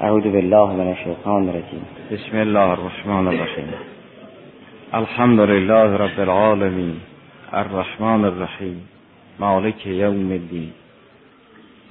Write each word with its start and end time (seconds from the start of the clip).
اعوذ 0.00 0.22
بالله 0.22 0.72
من 0.72 0.88
الشیطان 0.88 1.48
الرجیم 1.48 1.86
بسم 2.10 2.36
الله 2.36 2.70
الرحمن 2.70 3.26
الرحیم 3.26 3.74
الحمد 4.92 5.40
لله 5.40 5.96
رب 5.96 6.20
العالمین 6.20 6.96
الرحمن 7.52 8.24
الرحیم 8.24 8.88
مالک 9.38 9.86
یوم 9.86 10.30
الدین 10.30 10.72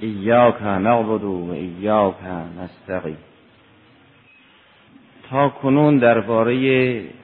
ایاک 0.00 0.62
نعبد 0.62 1.24
و 1.24 1.50
ایاک 1.52 2.14
نستقیم 2.58 3.16
تا 5.30 5.48
کنون 5.48 5.98
درباره 5.98 6.54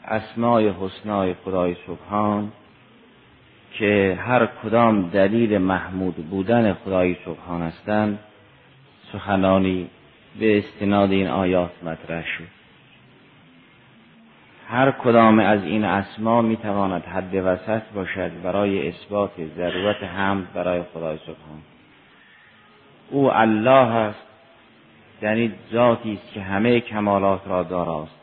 اسمای 0.04 0.68
حسنای 0.68 1.34
خدای 1.44 1.76
سبحان 1.86 2.52
که 3.72 4.18
هر 4.20 4.46
کدام 4.46 5.08
دلیل 5.08 5.58
محمود 5.58 6.14
بودن 6.14 6.72
خدای 6.72 7.16
سبحان 7.24 7.62
هستند 7.62 8.18
سخنانی 9.12 9.90
به 10.40 10.58
استناد 10.58 11.10
این 11.10 11.28
آیات 11.28 11.70
مطرح 11.82 12.24
شد. 12.38 12.58
هر 14.68 14.90
کدام 14.90 15.38
از 15.38 15.64
این 15.64 15.84
اسما 15.84 16.42
می 16.42 16.56
تواند 16.56 17.02
حد 17.02 17.34
وسط 17.34 17.82
باشد 17.94 18.30
برای 18.42 18.88
اثبات 18.88 19.30
ضرورت 19.56 20.02
حمد 20.02 20.52
برای 20.52 20.82
خدای 20.94 21.16
سبحان. 21.16 21.62
او 23.10 23.32
الله 23.32 23.94
است 23.94 24.26
یعنی 25.22 25.52
ذاتی 25.72 26.12
است 26.12 26.32
که 26.32 26.40
همه 26.40 26.80
کمالات 26.80 27.40
را 27.46 27.62
داراست 27.62 28.18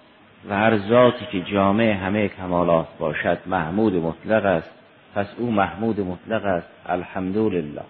و 0.49 0.55
هر 0.55 0.77
ذاتی 0.77 1.25
که 1.31 1.41
جامع 1.41 1.91
همه 1.91 2.27
کمالات 2.27 2.87
باشد 2.99 3.37
محمود 3.45 3.93
مطلق 3.93 4.45
است. 4.45 4.69
پس 5.15 5.27
او 5.37 5.51
محمود 5.51 5.99
مطلق 5.99 6.45
است. 6.45 6.67
الحمدلله. 6.85 7.81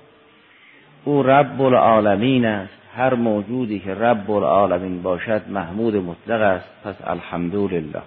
او 1.06 1.24
رب 1.24 1.62
العالمین 1.62 2.46
است. 2.46 2.85
هر 2.96 3.14
موجودی 3.14 3.80
که 3.80 3.94
رب 3.94 4.32
العالمین 4.32 5.02
باشد 5.02 5.42
محمود 5.50 5.96
مطلق 5.96 6.42
است 6.42 6.70
پس 6.84 6.96
الحمدلله. 7.08 8.02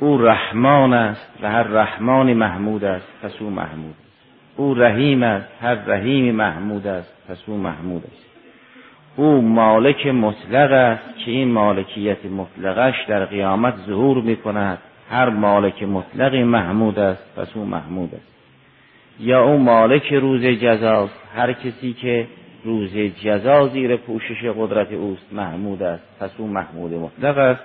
او 0.00 0.18
رحمان 0.18 0.92
است 0.92 1.38
و 1.42 1.50
هر 1.50 1.62
رحمان 1.62 2.32
محمود 2.32 2.84
است 2.84 3.08
پس 3.22 3.32
او 3.40 3.50
محمود 3.50 3.94
او 4.56 4.74
رحیم 4.74 5.22
است 5.22 5.48
هر 5.60 5.74
رحیم 5.74 6.34
محمود 6.34 6.86
است 6.86 7.14
پس 7.28 7.38
او 7.46 7.56
محمود 7.56 8.04
است. 8.04 8.26
او 9.16 9.40
مالک 9.40 10.06
مطلق 10.06 10.72
است 10.72 11.18
که 11.18 11.30
این 11.30 11.52
مالکیت 11.52 12.26
مطلقش 12.26 12.94
در 13.08 13.24
قیامت 13.24 13.74
ظهور 13.86 14.22
می 14.22 14.36
کند 14.36 14.78
هر 15.10 15.28
مالک 15.28 15.82
مطلقی 15.82 16.44
محمود 16.44 16.98
است 16.98 17.36
پس 17.36 17.48
او 17.54 17.64
محمود 17.64 18.14
است. 18.14 18.32
یا 19.20 19.44
او 19.44 19.58
مالک 19.58 20.12
روز 20.12 20.44
جزاست 20.44 21.20
هر 21.36 21.52
کسی 21.52 21.92
که 21.92 22.26
روز 22.64 22.96
جزا 22.96 23.68
زیر 23.68 23.96
پوشش 23.96 24.44
قدرت 24.44 24.92
اوست. 24.92 25.32
محمود 25.32 25.82
است. 25.82 26.04
پس 26.20 26.30
او 26.38 26.46
محمود 26.46 26.92
مطلق 26.92 27.38
است. 27.38 27.64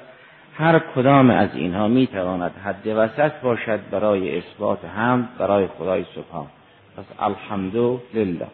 هر 0.56 0.80
کدام 0.80 1.30
از 1.30 1.56
اینها 1.56 1.88
می 1.88 2.08
تواند 2.08 2.52
حد 2.64 2.88
وسط 2.88 3.32
باشد 3.42 3.80
برای 3.92 4.38
اثبات 4.38 4.86
حمد 4.86 5.38
برای 5.38 5.68
خدای 5.68 6.06
سبحان. 6.16 6.48
پس 6.98 7.06
الحمدلله. 7.20 8.48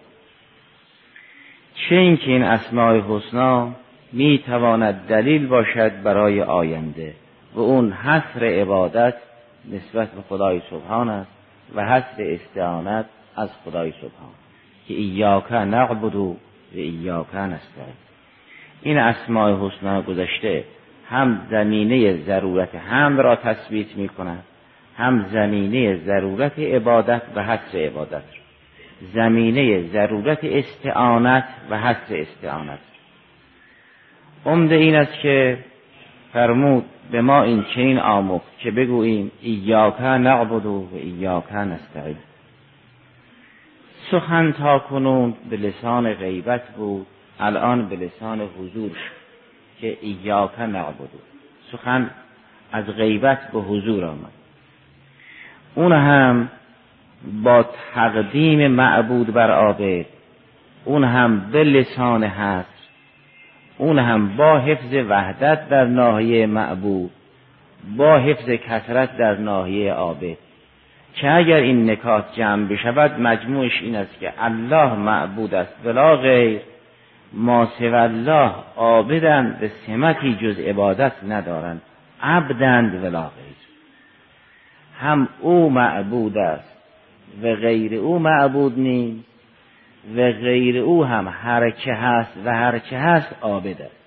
چه 1.75 1.95
اینکه 1.95 2.31
این 2.31 2.43
اسماع 2.43 2.99
حسنا 2.99 3.71
می 4.13 4.43
تواند 4.45 5.07
دلیل 5.07 5.47
باشد 5.47 6.03
برای 6.03 6.41
آینده 6.41 7.13
و 7.53 7.59
اون 7.59 7.91
حصر 7.91 8.45
عبادت 8.45 9.15
نسبت 9.71 10.11
به 10.11 10.21
خدای 10.21 10.61
سبحان 10.69 11.09
است 11.09 11.31
و 11.75 11.85
حصر 11.85 12.23
استعانت 12.23 13.05
از 13.35 13.49
خدای 13.65 13.91
سبحان. 13.91 14.42
که 14.87 14.93
ایاک 14.93 15.51
نعبد 15.51 16.15
و 16.15 16.37
ایاک 16.73 17.35
نستعین. 17.35 17.95
این 18.81 18.97
اسماع 18.97 19.67
حسنا 19.67 20.01
گذشته 20.01 20.63
هم 21.09 21.41
زمینه 21.49 22.17
ضرورت 22.17 22.75
حمد 22.75 23.19
را 23.19 23.35
تثبیت 23.35 23.97
می 23.97 24.07
کند 24.07 24.43
هم 24.97 25.25
زمینه 25.31 25.95
ضرورت 25.95 26.59
عبادت 26.59 27.21
و 27.35 27.43
حصر 27.43 27.77
عبادت 27.77 28.23
زمینه 29.13 29.87
ضرورت 29.87 30.43
استعانت 30.43 31.45
و 31.69 31.79
حصر 31.79 32.15
استعانت 32.15 32.79
عمده 34.45 34.75
این 34.75 34.95
است 34.95 35.19
که 35.19 35.57
فرمود 36.33 36.85
به 37.11 37.21
ما 37.21 37.43
این 37.43 37.65
چنین 37.75 37.99
آموخت 37.99 38.59
که 38.59 38.71
بگوییم 38.71 39.31
ایاک 39.41 40.01
نعبد 40.01 40.65
و 40.65 40.87
ایاک 40.93 41.53
نستعین. 41.53 42.17
سخن 44.11 44.51
تا 44.51 44.79
کنون 44.79 45.33
به 45.49 45.57
لسان 45.57 46.13
غیبت 46.13 46.69
بود 46.69 47.07
الان 47.39 47.89
به 47.89 47.95
لسان 47.95 48.41
حضور 48.41 48.91
که 49.81 49.97
ایاک 50.01 50.59
نعبد 50.59 51.09
سخن 51.71 52.09
از 52.71 52.85
غیبت 52.85 53.51
به 53.51 53.59
حضور 53.59 54.05
آمد. 54.05 54.31
اون 55.75 55.91
هم 55.91 56.49
با 57.43 57.65
تقدیم 57.95 58.67
معبود 58.67 59.33
بر 59.33 59.51
عابد 59.51 60.05
اون 60.85 61.03
هم 61.03 61.39
به 61.39 61.63
لسان 61.63 62.23
هست 62.23 62.89
اون 63.77 63.99
هم 63.99 64.37
با 64.37 64.59
حفظ 64.59 64.93
وحدت 65.09 65.69
در 65.69 65.85
ناحیه 65.85 66.45
معبود 66.45 67.11
با 67.97 68.17
حفظ 68.17 68.49
کثرت 68.49 69.17
در 69.17 69.35
ناحیه 69.35 69.93
عابد. 69.93 70.37
که 71.15 71.31
اگر 71.31 71.57
این 71.57 71.89
نکات 71.89 72.25
جمع 72.35 72.67
بشود 72.67 73.19
مجموعش 73.19 73.81
این 73.81 73.95
است 73.95 74.19
که 74.19 74.33
الله 74.39 74.93
معبود 74.93 75.53
است. 75.53 75.73
بلا 75.83 76.15
غیر 76.15 76.61
ما 77.33 77.67
الله 77.81 78.51
عابدند 78.75 79.59
به 79.59 79.71
سمتی 79.87 80.35
جز 80.35 80.59
عبادت 80.59 81.13
ندارند. 81.27 81.81
عبدند 82.21 83.03
ولا 83.03 83.21
غیر. 83.21 83.55
هم 84.99 85.27
او 85.39 85.69
معبود 85.69 86.37
است 86.37 86.77
و 87.43 87.55
غیر 87.55 87.95
او 87.95 88.19
معبود 88.19 88.79
نیست 88.79 89.25
و 90.15 90.31
غیر 90.31 90.77
او 90.77 91.05
هم 91.05 91.27
هر 91.27 91.69
که 91.69 91.93
هست 91.93 92.37
و 92.45 92.53
هر 92.53 92.79
که 92.79 92.97
هست 92.97 93.35
عابد 93.41 93.81
است. 93.81 94.03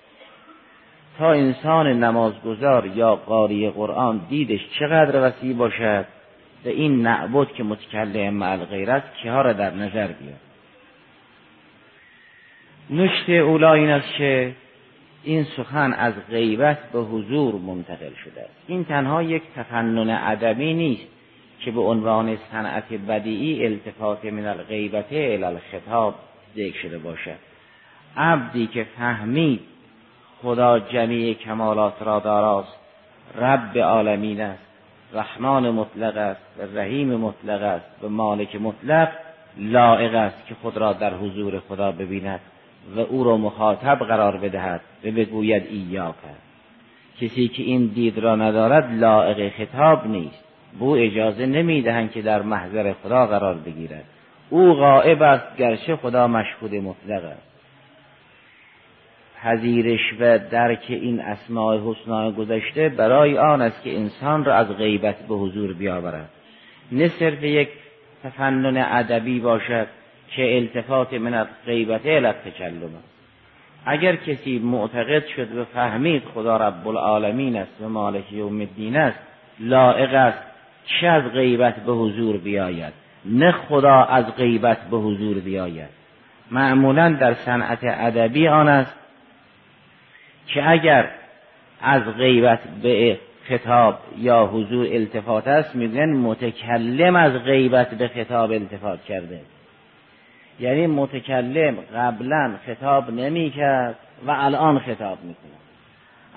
تا 1.17 1.31
انسان 1.31 1.87
نمازگزار 1.87 2.85
یا 2.85 3.15
قاری 3.15 3.69
قرآن 3.69 4.21
دیدش 4.29 4.59
چقدر 4.79 5.27
وسیع 5.27 5.53
باشد؟ 5.53 6.05
و 6.67 6.69
این 6.69 7.01
نعبد 7.01 7.47
که 7.47 7.63
متکلم 7.63 8.33
مع 8.33 8.57
غیر 8.57 8.91
است 8.91 9.07
که 9.23 9.31
ها 9.31 9.41
را 9.41 9.53
در 9.53 9.73
نظر 9.73 10.07
بیاد 10.07 10.39
نشته 12.89 13.31
اولا 13.31 13.73
این 13.73 13.89
است 13.89 14.13
که 14.17 14.55
این 15.23 15.43
سخن 15.57 15.93
از 15.93 16.13
غیبت 16.29 16.91
به 16.91 16.99
حضور 16.99 17.55
منتقل 17.55 18.13
شده 18.23 18.41
است. 18.41 18.53
این 18.67 18.85
تنها 18.85 19.23
یک 19.23 19.43
تفنن 19.55 20.09
ادبی 20.09 20.73
نیست 20.73 21.07
که 21.59 21.71
به 21.71 21.81
عنوان 21.81 22.37
صنعت 22.51 22.93
بدیعی 22.93 23.65
التفات 23.65 24.25
من 24.25 24.45
الغیبت 24.45 25.11
الى 25.11 25.43
الخطاب 25.43 26.15
ذکر 26.55 26.77
شده 26.81 26.97
باشد. 26.97 27.37
عبدی 28.17 28.67
که 28.67 28.85
فهمید 28.97 29.59
خدا 30.41 30.79
جمیع 30.79 31.33
کمالات 31.33 32.01
را 32.01 32.19
داراست 32.19 32.77
رب 33.37 33.77
عالمین 33.77 34.41
است. 34.41 34.66
رحمان 35.13 35.69
مطلق 35.69 36.17
است 36.17 36.41
و 36.59 36.79
رحیم 36.79 37.15
مطلق 37.15 37.61
است 37.61 38.03
و 38.03 38.09
مالک 38.09 38.55
مطلق 38.55 39.09
لائق 39.57 40.15
است 40.15 40.47
که 40.47 40.55
خود 40.61 40.77
را 40.77 40.93
در 40.93 41.13
حضور 41.13 41.59
خدا 41.59 41.91
ببیند 41.91 42.39
و 42.95 42.99
او 42.99 43.23
را 43.23 43.37
مخاطب 43.37 43.99
قرار 43.99 44.37
بدهد 44.37 44.81
و 45.05 45.11
بگوید 45.11 45.63
ایاک. 45.69 46.15
کسی 47.21 47.47
که 47.47 47.63
این 47.63 47.85
دید 47.87 48.17
را 48.19 48.35
ندارد 48.35 48.99
لائق 48.99 49.53
خطاب 49.53 50.07
نیست. 50.07 50.43
بو 50.79 50.91
اجازه 50.91 51.45
نمی‌دهند 51.45 52.11
که 52.11 52.21
در 52.21 52.41
محضر 52.41 52.93
خدا 53.03 53.27
قرار 53.27 53.55
بگیرد. 53.55 54.03
او 54.49 54.73
غائب 54.73 55.21
است 55.21 55.57
گرچه 55.57 55.95
خدا 55.95 56.27
مشهود 56.27 56.75
مطلق 56.75 57.25
است. 57.25 57.56
پذیرش 59.43 60.13
و 60.19 60.39
درک 60.39 60.85
این 60.89 61.21
اسماع 61.21 61.79
حسنا 61.85 62.31
گذشته 62.31 62.89
برای 62.89 63.37
آن 63.37 63.61
است 63.61 63.83
که 63.83 63.95
انسان 63.97 64.45
را 64.45 64.55
از 64.55 64.67
غیبت 64.77 65.27
به 65.27 65.35
حضور 65.35 65.73
بیاورد. 65.73 66.29
نه 66.91 67.07
صرف 67.07 67.43
یک 67.43 67.69
تفنن 68.23 68.77
ادبی 68.77 69.39
باشد 69.39 69.87
که 70.35 70.55
التفات 70.55 71.13
من 71.13 71.47
غیبت 71.65 72.05
الى 72.05 72.31
تکلم 72.31 72.95
است 72.95 73.17
اگر 73.85 74.15
کسی 74.15 74.59
معتقد 74.59 75.25
شد 75.25 75.57
و 75.57 75.65
فهمید 75.65 76.23
خدا 76.33 76.57
رب 76.57 76.87
العالمین 76.87 77.55
است 77.55 77.81
و 77.81 77.89
مالک 77.89 78.33
یوم 78.33 78.59
الدین 78.59 78.95
است 78.95 79.19
لائق 79.59 80.13
است 80.13 80.43
چه 80.85 81.07
از 81.07 81.31
غیبت 81.31 81.75
به 81.75 81.91
حضور 81.91 82.37
بیاید؟ 82.37 82.93
نه 83.25 83.51
خدا 83.51 84.03
از 84.03 84.35
غیبت 84.35 84.77
به 84.91 84.97
حضور 84.97 85.39
بیاید. 85.39 85.89
معمولا 86.51 87.09
در 87.09 87.33
صنعت 87.33 87.79
ادبی 87.83 88.47
آن 88.47 88.67
است 88.67 88.96
که 90.47 90.69
اگر 90.69 91.09
از 91.81 92.01
غیبت 92.03 92.59
به 92.83 93.19
خطاب 93.43 93.99
یا 94.17 94.45
حضور 94.45 94.87
التفات 94.91 95.47
است 95.47 95.75
میگن 95.75 96.09
متکلم 96.09 97.15
از 97.15 97.33
غیبت 97.33 97.89
به 97.89 98.07
خطاب 98.07 98.51
التفات 98.51 99.03
کرده. 99.03 99.41
یعنی 100.59 100.87
متکلم 100.87 101.75
قبلا 101.95 102.53
خطاب 102.65 103.11
نمی 103.11 103.51
کرد 103.51 103.95
و 104.27 104.31
الان 104.31 104.79
خطاب 104.79 105.17
می‌کنه 105.23 105.57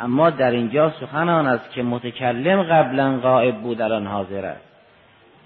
اما 0.01 0.31
در 0.31 0.51
اینجا 0.51 0.91
سخن 0.91 1.29
آن 1.29 1.47
است 1.47 1.71
که 1.71 1.83
متکلم 1.83 2.63
قبلا 2.63 3.19
غائب 3.19 3.57
بود 3.57 3.83
الان 3.83 4.07
حاضر 4.07 4.45
است. 4.45 4.65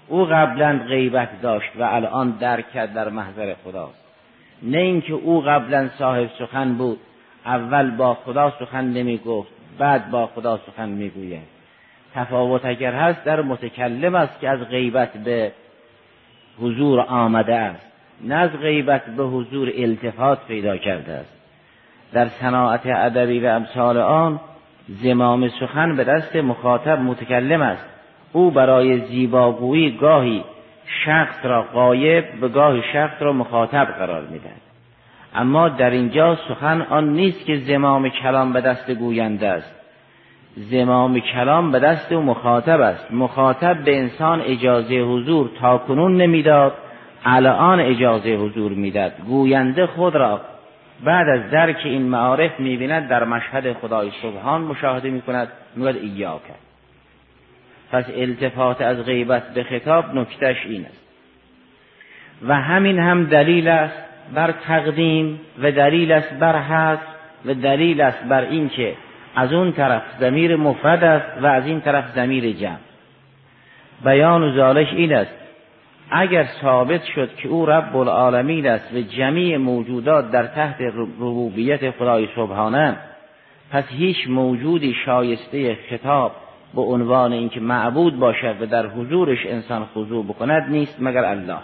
او 0.07 0.25
قبلا 0.25 0.79
غیبت 0.87 1.41
داشت 1.41 1.71
و 1.79 1.83
الان 1.83 2.31
درک 2.31 2.71
کرد 2.71 2.93
در 2.93 3.09
محضر 3.09 3.53
خداست. 3.63 4.05
نه 4.63 4.77
اینکه 4.77 5.13
او 5.13 5.41
قبلا 5.41 5.89
صاحب 5.97 6.29
سخن 6.39 6.73
بود. 6.73 6.99
اول 7.45 7.91
با 7.91 8.13
خدا 8.13 8.53
سخن 8.59 8.85
نمی 8.85 9.17
گفت 9.17 9.51
بعد 9.77 10.11
با 10.11 10.27
خدا 10.27 10.57
سخن 10.57 10.89
می‌گوید. 10.89 11.55
تفاوت 12.15 12.65
اگر 12.65 12.93
هست 12.93 13.23
در 13.23 13.41
متکلم 13.41 14.15
است 14.15 14.39
که 14.39 14.49
از 14.49 14.59
غیبت 14.59 15.17
به 15.17 15.51
حضور 16.59 16.99
آمده 16.99 17.55
است. 17.55 17.91
نه 18.21 18.35
از 18.35 18.51
غیبت 18.51 19.05
به 19.05 19.23
حضور 19.23 19.71
التفات 19.75 20.45
پیدا 20.47 20.77
کرده 20.77 21.11
است. 21.11 21.35
در 22.13 22.27
صناعت 22.27 22.81
ادبی 22.85 23.39
و 23.39 23.47
امثال 23.47 23.97
آن 23.97 24.39
زمام 24.87 25.49
سخن 25.49 25.95
به 25.95 26.03
دست 26.03 26.35
مخاطب 26.35 26.99
متکلم 26.99 27.61
است. 27.61 27.85
او 28.33 28.51
برای 28.51 28.99
زیباگویی 28.99 29.97
گاهی 29.97 30.43
شخص 31.05 31.45
را 31.45 31.63
قایب 31.63 32.39
به 32.39 32.47
گاهی 32.47 32.83
شخص 32.93 33.21
را 33.21 33.33
مخاطب 33.33 33.85
قرار 33.85 34.21
می‌دهد. 34.21 34.64
اما 35.35 35.69
در 35.69 35.89
اینجا 35.89 36.35
سخن 36.35 36.81
آن 36.81 37.09
نیست 37.09 37.45
که 37.45 37.57
زمام 37.57 38.09
کلام 38.09 38.53
به 38.53 38.61
دست 38.61 38.91
گوینده 38.91 39.47
است. 39.47 39.75
زمام 40.55 41.19
کلام 41.19 41.71
به 41.71 41.79
دست 41.79 42.11
او 42.11 42.21
مخاطب 42.21 42.81
است. 42.81 43.11
مخاطب 43.11 43.83
به 43.83 43.99
انسان 43.99 44.41
اجازه 44.41 44.95
حضور 44.95 45.49
تا 45.59 45.77
کنون 45.77 46.17
نمی‌داد 46.17 46.73
الان 47.25 47.79
اجازه 47.79 48.35
حضور 48.35 48.71
می‌داد. 48.71 49.11
گوینده 49.27 49.85
خود 49.85 50.15
را 50.15 50.41
بعد 51.03 51.29
از 51.29 51.51
درک 51.51 51.81
این 51.83 52.01
معارف 52.01 52.59
می‌بیند 52.59 53.09
در 53.09 53.23
مشهد 53.23 53.73
خدای 53.73 54.11
سبحان 54.21 54.61
مشاهده 54.61 55.09
می‌کند. 55.09 55.47
می‌گوید 55.75 56.17
کرد 56.17 56.59
پس 57.91 58.05
التفات 58.15 58.81
از 58.81 59.05
غیبت 59.05 59.53
به 59.53 59.63
خطاب 59.63 60.15
نکتش 60.15 60.65
این 60.65 60.85
است. 60.85 61.05
و 62.47 62.55
همین 62.55 62.99
هم 62.99 63.23
دلیل 63.23 63.67
است 63.67 64.04
بر 64.33 64.51
تقدیم 64.51 65.39
و 65.61 65.71
دلیل 65.71 66.11
است 66.11 66.33
بر 66.33 66.61
حذف 66.61 67.01
و 67.45 67.53
دلیل 67.53 68.01
است 68.01 68.23
بر 68.23 68.41
اینکه 68.41 68.93
از 69.35 69.53
اون 69.53 69.71
طرف 69.71 70.01
زمیر 70.19 70.55
مفرد 70.55 71.03
است 71.03 71.43
و 71.43 71.45
از 71.45 71.65
این 71.65 71.81
طرف 71.81 72.05
زمیر 72.15 72.51
جمع. 72.51 72.77
بیان 74.03 74.43
و 74.43 74.55
زالش 74.55 74.93
این 74.93 75.13
است 75.13 75.31
اگر 76.11 76.47
ثابت 76.61 77.03
شد 77.03 77.35
که 77.35 77.49
او 77.49 77.65
رب 77.65 77.97
العالمین 77.97 78.67
است 78.67 78.93
و 78.93 79.01
جمیع 79.01 79.57
موجودات 79.57 80.31
در 80.31 80.47
تحت 80.47 80.81
ربوبیت 80.81 81.91
خدای 81.91 82.27
سبحانه 82.35 82.97
پس 83.71 83.83
هیچ 83.89 84.17
موجودی 84.27 84.95
شایسته 85.05 85.77
خطاب 85.89 86.31
به 86.75 86.81
عنوان 86.81 87.33
اینکه 87.33 87.59
معبود 87.59 88.19
باشد 88.19 88.55
و 88.61 88.65
در 88.65 88.87
حضورش 88.87 89.45
انسان 89.45 89.85
خضوع 89.85 90.25
بکند 90.25 90.69
نیست 90.69 90.95
مگر 90.99 91.23
الله. 91.23 91.57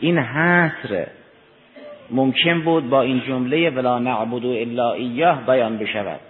این 0.00 0.18
حصر 0.18 1.06
ممکن 2.10 2.60
بود 2.60 2.90
با 2.90 3.02
این 3.02 3.20
جمله 3.20 3.70
ولا 3.70 3.98
نعبد 3.98 4.46
الا 4.46 4.92
ایاه 4.92 5.46
بیان 5.46 5.78
بشود. 5.78 6.20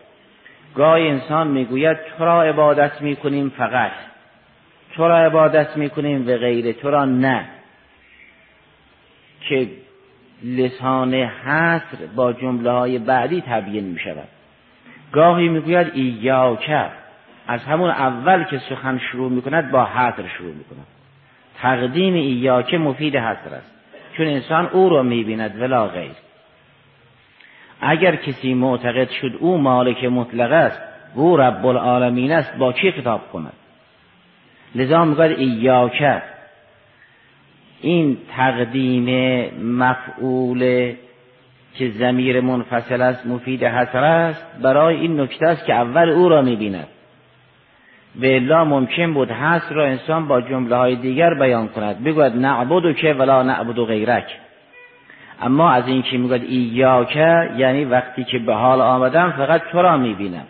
گاهی 0.74 1.08
انسان 1.08 1.48
می‌گوید 1.48 1.96
تو 2.18 2.24
را 2.24 2.42
عبادت 2.42 3.02
می‌کنیم 3.02 3.48
فقط. 3.48 3.92
تو 4.94 5.08
را 5.08 5.18
عبادت 5.18 5.76
می‌کنیم 5.76 6.28
و 6.28 6.36
غیر 6.36 6.72
تو 6.72 6.90
را 6.90 7.04
نه. 7.04 7.44
که 9.48 9.68
لسان 10.44 11.14
حصر 11.14 12.06
با 12.16 12.32
جمله 12.32 12.70
های 12.70 12.98
بعدی 12.98 13.42
تبیین 13.46 13.84
می 13.84 13.98
شود 13.98 14.28
گاهی 15.12 15.48
می‌گوید 15.48 15.90
ایاکه. 15.94 16.86
از 17.48 17.60
همون 17.60 17.90
اول 17.90 18.44
که 18.44 18.58
سخن 18.58 18.98
شروع 18.98 19.30
می 19.30 19.42
کند 19.42 19.70
با 19.70 19.84
حصر 19.84 20.28
شروع 20.38 20.54
می 20.54 20.64
کند 20.64 20.86
تقدیم 21.58 22.14
ایاکه 22.14 22.78
مفید 22.78 23.16
حصر 23.16 23.54
است. 23.54 23.71
چون 24.16 24.26
انسان 24.26 24.66
او 24.66 24.88
را 24.88 25.02
می 25.02 25.24
بیند 25.24 25.60
ولا 25.60 25.88
غیر. 25.88 26.12
اگر 27.80 28.16
کسی 28.16 28.54
معتقد 28.54 29.10
شد 29.10 29.36
او 29.40 29.58
مالک 29.58 30.04
مطلق 30.04 30.52
است 30.52 30.82
او 31.14 31.36
رب 31.36 31.66
العالمین 31.66 32.32
است 32.32 32.56
با 32.56 32.72
کی 32.72 32.90
خطاب 32.90 33.32
کند؟ 33.32 33.52
لذا 34.74 35.04
می‌گوید 35.04 35.38
ایاکه 35.38 36.22
این 37.80 38.18
تقدیم 38.36 39.06
مفعول 39.62 40.92
که 41.74 41.90
زمیر 41.90 42.40
منفصل 42.40 43.02
است 43.02 43.26
مفید 43.26 43.64
حسر 43.64 44.04
است 44.04 44.46
برای 44.62 44.96
این 44.96 45.20
نکته 45.20 45.46
است 45.46 45.66
که 45.66 45.74
اول 45.74 46.10
او 46.10 46.28
را 46.28 46.42
می‌بیند. 46.42 46.88
به 48.20 48.36
الا 48.36 48.64
ممکن 48.64 49.14
بود 49.14 49.30
حسر 49.30 49.74
را 49.74 49.86
انسان 49.86 50.28
با 50.28 50.40
جمله 50.40 50.76
های 50.76 50.96
دیگر 50.96 51.34
بیان 51.34 51.68
کند. 51.68 52.04
بگوید 52.04 52.36
نعبدو 52.36 52.92
که 52.92 53.12
ولا 53.12 53.42
نعبدو 53.42 53.84
غیرک. 53.84 54.26
اما 55.42 55.70
از 55.70 55.88
این 55.88 56.02
که 56.02 56.18
می‌گوید 56.18 56.42
ایاکه 56.42 57.50
یعنی 57.56 57.84
وقتی 57.84 58.24
که 58.24 58.38
به 58.38 58.54
حال 58.54 58.80
آمدم 58.80 59.30
فقط 59.30 59.62
تو 59.72 59.82
را 59.82 59.96
می‌بینم. 59.96 60.46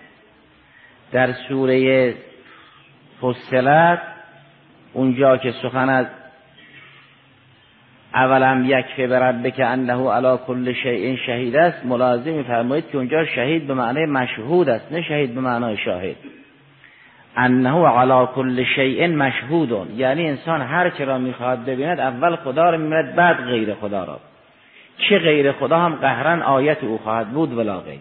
در 1.12 1.32
سوره 1.32 2.14
فصلت 3.22 4.02
اونجا 4.92 5.36
که 5.36 5.52
سخن 5.62 5.88
از 5.88 6.06
اولم 8.14 8.64
یک 8.66 9.00
بربه 9.00 9.50
که 9.50 9.66
انه 9.66 10.10
علا 10.10 10.36
کل 10.36 10.72
شیء 10.72 11.16
شهید 11.16 11.56
است 11.56 11.86
ملازم 11.86 12.30
میفرمایید 12.30 12.90
که 12.90 12.96
اونجا 12.98 13.24
شهید 13.24 13.66
به 13.66 13.74
معنی 13.74 14.06
مشهود 14.06 14.68
است 14.68 14.92
نه 14.92 15.02
شهید 15.02 15.34
به 15.34 15.40
معنای 15.40 15.76
شاهد. 15.76 16.16
انه 17.36 17.86
علا 17.86 18.26
کل 18.26 18.64
شیء 18.64 19.08
مشهود 19.08 19.72
یعنی 19.96 20.28
انسان 20.28 20.62
هر 20.62 20.90
چه 20.90 21.04
را 21.04 21.18
می‌خواهد 21.18 21.64
ببیند 21.64 22.00
اول 22.00 22.36
خدا 22.36 22.70
را 22.70 22.78
می‌بیند 22.78 23.14
بعد 23.14 23.36
غیر 23.36 23.74
خدا 23.74 24.04
را. 24.04 24.20
چه 24.98 25.18
غیر 25.18 25.52
خدا 25.52 25.78
هم 25.78 25.94
قهرن 25.94 26.42
آیت 26.42 26.84
او 26.84 26.98
خواهد 26.98 27.28
بود 27.28 27.52
ولا 27.52 27.80
غیر. 27.80 28.00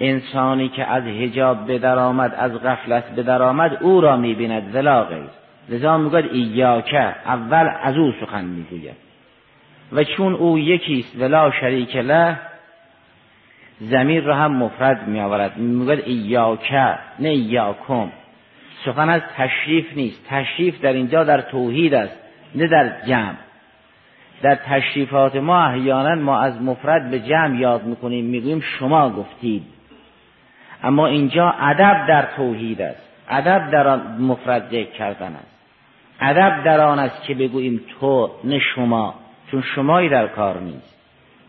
انسانی 0.00 0.68
که 0.68 0.84
از 0.84 1.02
حجاب 1.02 1.66
به 1.66 1.88
آمد 1.88 2.34
از 2.38 2.52
غفلت 2.62 3.04
به 3.10 3.32
آمد 3.32 3.78
او 3.80 4.00
را 4.00 4.16
می‌بیند 4.16 4.74
ولا 4.74 5.04
غیر. 5.04 5.24
لذا 5.68 5.98
می‌گوید 5.98 6.24
ایاکه 6.32 7.14
اول 7.26 7.70
از 7.82 7.96
او 7.96 8.12
سخن 8.20 8.44
می‌گوید. 8.44 8.96
و 9.92 10.04
چون 10.04 10.34
او 10.34 10.58
یکیست 10.58 11.20
ولا 11.20 11.50
شریک 11.50 11.96
له 11.96 12.36
زمیر 13.80 14.22
را 14.22 14.34
هم 14.36 14.52
مفرد 14.56 15.08
می 15.08 15.20
آورد 15.20 15.56
می‌گوید 15.56 16.02
ایاکه 16.06 16.98
نه 17.18 17.28
ایاکم. 17.28 18.08
سخن 18.84 19.08
از 19.08 19.22
تشریف 19.36 19.96
نیست. 19.96 20.26
تشریف 20.28 20.80
در 20.80 20.92
اینجا 20.92 21.24
در 21.24 21.40
توحید 21.40 21.94
است 21.94 22.16
نه 22.54 22.66
در 22.66 22.92
جمع. 23.06 23.36
در 24.42 24.54
تشریفات 24.54 25.36
ما 25.36 25.64
احیانا 25.64 26.14
ما 26.14 26.40
از 26.40 26.62
مفرد 26.62 27.10
به 27.10 27.20
جمع 27.20 27.60
یاد 27.60 27.84
می‌کنیم 27.84 28.24
می‌گوییم 28.24 28.60
شما 28.60 29.10
گفتید. 29.10 29.62
اما 30.82 31.06
اینجا 31.06 31.50
ادب 31.60 32.06
در 32.08 32.28
توحید 32.36 32.82
است. 32.82 33.10
ادب 33.28 33.70
در 33.70 33.88
آن 33.88 34.16
مفرد 34.20 34.66
ذکر 34.66 34.90
کردن 34.90 35.32
است. 35.32 35.54
ادب 36.20 36.64
در 36.64 36.80
آن 36.80 36.98
است 36.98 37.22
که 37.22 37.34
بگوییم 37.34 37.80
تو 38.00 38.30
نه 38.44 38.58
شما 38.58 39.14
چون 39.50 39.62
شمایی 39.74 40.08
در 40.08 40.26
کار 40.26 40.60
نیست. 40.60 40.98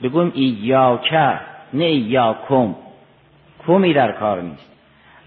بگوییم 0.04 0.32
ایاکه 0.36 1.40
نه 1.74 1.84
ایاکم. 1.84 2.76
کمی 3.68 3.94
در 3.94 4.12
کار 4.12 4.42
نیست. 4.42 4.75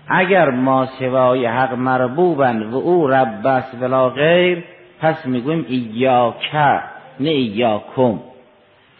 اگر 0.09 0.50
ما 0.50 0.87
سوای 0.87 1.47
حق 1.47 1.75
مربوبن 1.75 2.62
و 2.62 2.77
او 2.77 3.09
رب 3.09 3.47
است 3.47 3.83
ولا 3.83 4.09
غیر 4.09 4.65
پس 5.00 5.27
می‌گوییم 5.27 5.67
ایاکه 5.69 6.81
نه 7.21 7.31
ایاکم. 7.31 8.21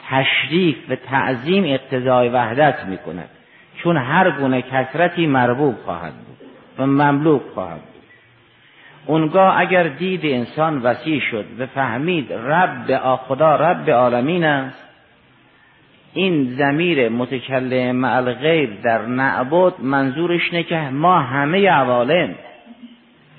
تشریف 0.09 0.77
و 0.91 0.97
تعظیم 0.97 1.65
اقتضای 1.67 2.29
وحدت 2.29 2.85
می‌کند. 2.85 3.29
چون 3.83 3.97
هر 3.97 4.31
گونه 4.31 4.63
کسرتی 4.63 5.27
مربوب 5.27 5.75
خواهد 5.85 6.13
بود 6.13 6.49
و 6.79 6.87
مملوک 6.87 7.43
خواهد 7.55 7.81
بود. 7.81 8.03
اونگاه 9.07 9.61
اگر 9.61 9.83
دید 9.83 10.21
انسان 10.25 10.83
وسیع 10.83 11.21
شد 11.21 11.45
و 11.59 11.67
فهمید 11.67 12.33
رب 12.33 13.17
خدا 13.17 13.57
رب 13.57 13.91
عالمین 13.91 14.45
است 14.45 14.88
این 16.15 16.55
زمیر 16.59 17.09
متکلم 17.09 17.97
مع 17.97 18.21
غیر 18.21 18.71
در 18.83 19.07
نعبد 19.07 19.73
منظورش 19.81 20.53
نه 20.53 20.63
که 20.63 20.79
ما 20.79 21.19
همه 21.19 21.71
عوالم 21.71 22.35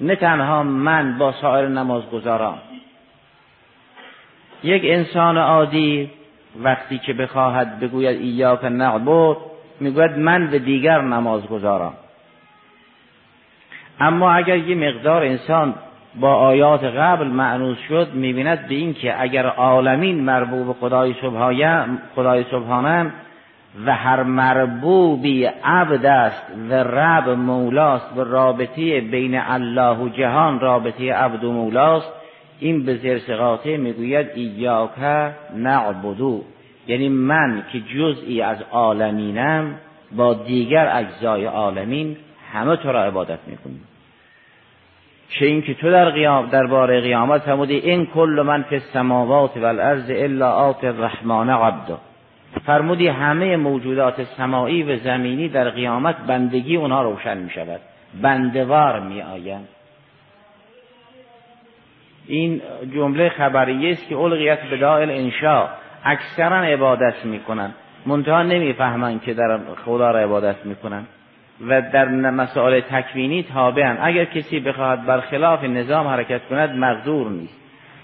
نه 0.01 0.15
تنها 0.15 0.63
من 0.63 1.17
با 1.17 1.31
سایر 1.31 1.67
نمازگزاران. 1.67 2.57
یک 4.63 4.81
انسان 4.85 5.37
عادی 5.37 6.09
وقتی 6.63 6.97
که 6.97 7.13
بخواهد 7.13 7.79
بگوید 7.79 8.21
ایاک 8.21 8.63
نعبد 8.63 9.37
می‌گوید 9.79 10.17
من 10.17 10.47
به 10.47 10.59
دیگر 10.59 11.01
نماز 11.01 11.47
گذارم 11.47 11.93
اما 13.99 14.31
اگر 14.31 14.57
یه 14.57 14.75
مقدار 14.75 15.23
انسان 15.23 15.75
با 16.15 16.33
آیات 16.33 16.83
قبل 16.83 17.27
معنوس 17.27 17.77
شد 17.89 18.07
می‌بیند 18.13 18.67
به 18.67 18.75
این 18.75 18.93
که 18.93 19.21
اگر 19.21 19.45
عالمین 19.45 20.23
مربوب 20.23 20.75
خدای 20.79 21.15
سبحانه 21.21 21.85
خدای 22.15 22.43
سبحانه 22.51 23.11
و 23.85 23.95
هر 23.95 24.23
مربوبی 24.23 25.45
عبد 25.63 26.05
است 26.05 26.43
و 26.69 26.73
رب 26.73 27.29
مولاست 27.29 28.17
و 28.17 28.23
رابطه 28.23 29.01
بین 29.01 29.39
الله 29.39 29.97
و 29.97 30.09
جهان 30.09 30.59
رابطه 30.59 31.13
عبد 31.13 31.43
و 31.43 31.51
مولاست 31.51 32.11
این 32.59 32.85
به 32.85 32.95
زرسقاطه 32.95 33.77
می‌گوید 33.77 34.27
ایاک 34.35 34.91
نعبدو 35.55 36.43
یعنی 36.87 37.09
من 37.09 37.63
که 37.71 37.79
جزئی 37.79 38.41
از 38.41 38.57
عالمینم 38.71 39.75
با 40.11 40.33
دیگر 40.33 40.89
اجزای 40.93 41.45
عالمین 41.45 42.17
همه 42.53 42.75
تو 42.75 42.91
را 42.91 43.03
عبادت 43.03 43.39
می‌کنیم 43.47 43.88
چه 45.29 45.45
اینکه 45.45 45.73
تو 45.73 45.91
در 45.91 46.09
قیام 46.09 46.49
درباره 46.49 47.01
قیامت 47.01 47.41
فرمودی 47.41 47.75
این 47.75 48.05
کل 48.05 48.43
من 48.45 48.61
فی 48.63 48.75
السماوات 48.75 49.57
و 49.57 49.65
الارض 49.65 50.11
الا 50.15 50.51
آت 50.51 50.83
الرحمن 50.83 51.49
عبدا 51.49 51.99
فرمودی 52.65 53.07
همه 53.07 53.57
موجودات 53.57 54.23
سمایی 54.23 54.83
و 54.83 54.97
زمینی 54.97 55.49
در 55.49 55.69
قیامت 55.69 56.15
بندگی 56.27 56.75
اونها 56.75 57.03
روشن 57.03 57.37
می 57.37 57.49
شود. 57.49 57.79
بندوار 58.21 58.99
می 58.99 59.21
آیند. 59.21 59.67
این 62.27 62.61
جمله 62.93 63.29
خبریه 63.29 63.91
است 63.91 64.09
که 64.09 64.17
القیت 64.17 64.61
به 64.61 64.77
دائل 64.77 65.09
انشاء 65.09 65.67
اکثرا 66.03 66.61
عبادت 66.61 67.25
می‌کنن 67.25 67.73
منتها 68.05 68.43
نمی‌فهمن 68.43 69.19
که 69.19 69.33
در 69.33 69.59
خدا 69.85 70.11
را 70.11 70.19
عبادت 70.19 70.65
می‌کنن 70.65 71.05
و 71.67 71.81
در 71.81 72.05
مسائل 72.09 72.79
تکوینی 72.79 73.43
تابعن. 73.43 73.97
اگر 74.01 74.25
کسی 74.25 74.59
بخواهد 74.59 75.05
برخلاف 75.05 75.63
نظام 75.63 76.07
حرکت 76.07 76.41
کند 76.49 76.75
مقدور 76.75 77.31
نیست. 77.31 77.59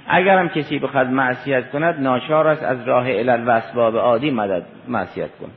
اگر 0.08 0.38
هم 0.38 0.50
کسی 0.50 0.80
بخواهد 0.80 1.10
معصیت 1.10 1.72
کند 1.72 2.02
ناچار 2.02 2.48
است 2.48 2.64
از 2.64 2.88
راه 2.88 3.12
علل 3.12 3.48
و 3.48 3.50
اسباب 3.50 3.98
عادی 3.98 4.32
مدد 4.32 4.66
معصیت 4.88 5.30
کند. 5.42 5.52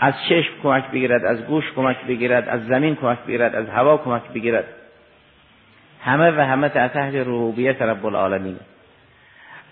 از 0.00 0.14
چشم 0.28 0.52
کمک 0.62 0.90
بگیرد 0.90 1.24
از 1.24 1.46
گوش 1.46 1.64
کمک 1.76 1.96
بگیرد 2.08 2.48
از 2.48 2.66
زمین 2.66 2.94
کمک 2.96 3.18
بگیرد 3.18 3.54
از 3.54 3.68
هوا 3.68 3.96
کمک 3.96 4.22
بگیرد. 4.34 4.64
همه 6.00 6.30
و 6.30 6.40
همه 6.40 6.68
تحت 6.68 7.14
ربوبیت 7.14 7.82
رب 7.82 8.06
العالمین. 8.06 8.56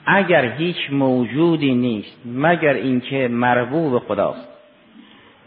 اگر 0.06 0.44
هیچ 0.44 0.76
موجودی 0.90 1.74
نیست 1.74 2.18
مگر 2.26 2.72
اینکه 2.72 3.28
مربوب 3.28 3.98
خداست. 3.98 4.59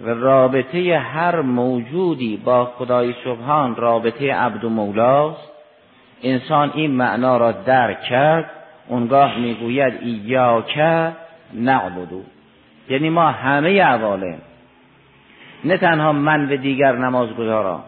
و 0.02 0.10
رابطه 0.10 0.98
هر 0.98 1.42
موجودی 1.42 2.38
با 2.38 2.66
خدای 2.66 3.14
سبحان 3.24 3.76
رابطه 3.76 4.34
عبد 4.34 4.64
و 4.64 4.70
مولاست. 4.70 5.52
انسان 6.24 6.72
این 6.76 6.92
معنا 6.92 7.38
را 7.38 7.52
درک 7.52 8.02
کرد 8.02 8.52
اونگاه 8.88 9.38
می‌گوید 9.38 9.94
ایاک 10.02 10.80
نعبدو 11.54 12.22
یعنی 12.90 13.10
ما 13.10 13.32
همه 13.32 13.82
عوالم 13.82 14.38
نه 15.66 15.78
تنها 15.78 16.12
من 16.12 16.54
و 16.54 16.58
دیگر 16.58 16.92
نمازگزاران 16.92 17.84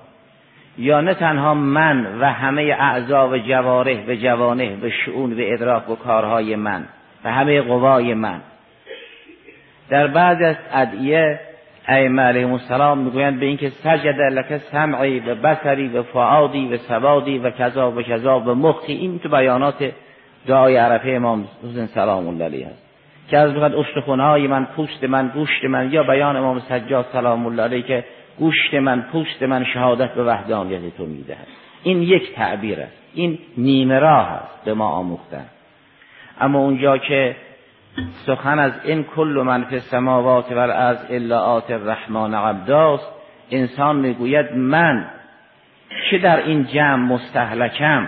یا 0.77 1.01
نه 1.01 1.13
تنها 1.13 1.53
من 1.53 2.19
و 2.19 2.25
همه 2.25 2.62
اعضا 2.79 3.29
و 3.29 3.38
جواره 3.38 4.03
و 4.07 4.15
جوانه 4.15 4.77
و 4.81 4.89
شعون 4.89 5.33
و 5.33 5.35
ادراک 5.39 5.89
و 5.89 5.95
کارهای 5.95 6.55
من 6.55 6.85
و 7.24 7.31
همه 7.31 7.62
قوای 7.62 8.13
من. 8.13 8.41
در 9.89 10.07
بعض 10.07 10.41
از 10.41 10.55
ادعیه 10.74 11.39
ائمه 11.88 12.22
علیهم 12.22 12.54
السلام 12.54 12.98
می‌گویند 12.98 13.39
به 13.39 13.46
اینکه 13.46 13.70
سجد 13.70 14.22
لک 14.22 14.58
سمعی 14.58 15.20
و 15.20 15.36
بصری 15.36 15.88
و 15.88 16.04
فعادی 16.04 16.68
و 16.68 16.77
سوادی 16.77 17.38
و 17.38 17.50
کذا 17.50 17.92
و 17.92 18.01
کذا 18.01 18.39
و 18.39 18.56
مخی 18.56 18.94
این 18.94 19.20
تو 19.20 19.30
بیانات 19.30 19.92
دعای 20.48 20.75
عرفه 20.77 21.10
امام 21.10 21.48
حسین 21.63 21.86
سلام 21.86 22.27
الله 22.27 22.46
علیه 22.46 22.68
است 22.68 22.86
که 23.30 23.38
از 23.38 23.54
بخواد 23.54 23.75
استخونهای 23.75 24.48
من 24.48 24.65
پوست 24.65 25.04
من 25.04 25.27
گوشت 25.27 25.65
من 25.65 25.92
یا 25.92 26.04
بیان 26.04 26.36
امام 26.36 26.60
سجاد 26.60 27.06
سلام 27.13 27.46
الله 27.46 27.63
علیه 27.63 27.82
که 27.82 28.04
گوشت 28.39 28.74
من 28.74 29.01
پوست 29.01 29.44
من 29.44 29.65
شهادت 29.74 30.13
به 30.13 30.24
وحدانیت 30.24 30.98
تو 30.98 31.06
می‌دهد. 31.06 31.48
این 31.84 32.01
یک 32.01 32.36
تعبیر 32.36 32.80
است. 32.80 32.98
این 33.13 33.39
نیمه 33.58 34.00
راه 34.00 34.27
است 34.32 34.65
به 34.65 34.74
ما 34.74 34.89
آموختن. 34.89 35.46
اما 36.42 36.60
اونجا 36.60 36.98
که 36.98 37.36
سخن 38.25 38.59
از 38.59 38.71
این 38.83 39.03
کل 39.03 39.43
من 39.45 39.63
فی 39.63 39.75
السماوات 39.75 40.51
و 40.51 40.57
از 40.57 40.97
الا 41.09 41.39
آت 41.39 41.71
الرحمن 41.71 42.33
عبداست. 42.33 43.07
انسان 43.51 43.95
می‌گوید 43.95 44.53
من 44.53 45.05
چه 46.11 46.17
در 46.17 46.37
این 46.37 46.65
جمع 46.65 46.95
مستحلکم 46.95 48.07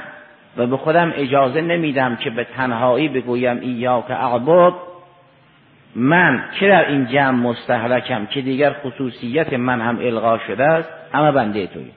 و 0.57 0.67
به 0.67 0.77
خودم 0.77 1.13
اجازه 1.15 1.61
نمیدم 1.61 2.15
که 2.15 2.29
به 2.29 2.43
تنهایی 2.43 3.07
بگویم 3.07 3.59
ایاک 3.59 4.11
اعبد 4.11 4.73
من 5.95 6.43
که 6.59 6.67
در 6.67 6.89
این 6.89 7.05
جمع 7.05 7.31
مستحلکم 7.31 8.25
که 8.25 8.41
دیگر 8.41 8.73
خصوصیت 8.73 9.53
من 9.53 9.81
هم 9.81 9.97
الغا 9.99 10.37
شده 10.37 10.63
است 10.63 10.89
اما 11.13 11.31
بنده 11.31 11.67
توی 11.67 11.91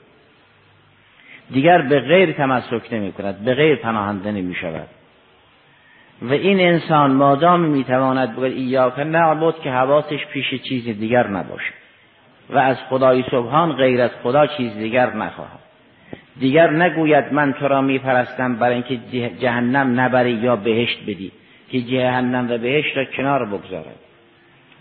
دیگر 1.50 1.82
به 1.82 2.00
غیر 2.00 2.32
تمسک 2.32 2.92
نمی 2.92 3.12
کند 3.12 3.44
به 3.44 3.54
غیر 3.54 3.76
پناهنده 3.76 4.32
نمی 4.32 4.54
شود 4.54 4.88
و 6.22 6.32
این 6.32 6.60
انسان 6.60 7.10
مادام 7.10 7.60
می‌تواند 7.60 8.32
بگوید 8.32 8.56
ایاک 8.56 8.98
نعبد 8.98 9.54
که 9.62 9.70
حواسش 9.70 10.26
پیش 10.26 10.62
چیز 10.62 10.84
دیگر 10.84 11.26
نباشه 11.26 11.72
و 12.50 12.58
از 12.58 12.76
خدای 12.88 13.24
سبحان 13.30 13.72
غیر 13.72 14.00
از 14.00 14.10
خدا 14.22 14.46
چیز 14.46 14.74
دیگر 14.74 15.16
نخواهد. 15.16 15.60
دیگر 16.40 16.70
نگوید 16.70 17.32
من 17.32 17.52
تو 17.52 17.68
را 17.68 17.80
میپرستم 17.80 18.56
برای 18.56 18.74
اینکه 18.74 19.30
جهنم 19.40 20.00
نبری 20.00 20.32
یا 20.32 20.56
بهشت 20.56 21.02
بدی 21.02 21.32
که 21.70 21.80
جهنم 21.80 22.50
و 22.50 22.58
بهشت 22.58 22.96
را 22.96 23.04
کنار 23.04 23.46
بگذارد. 23.46 23.96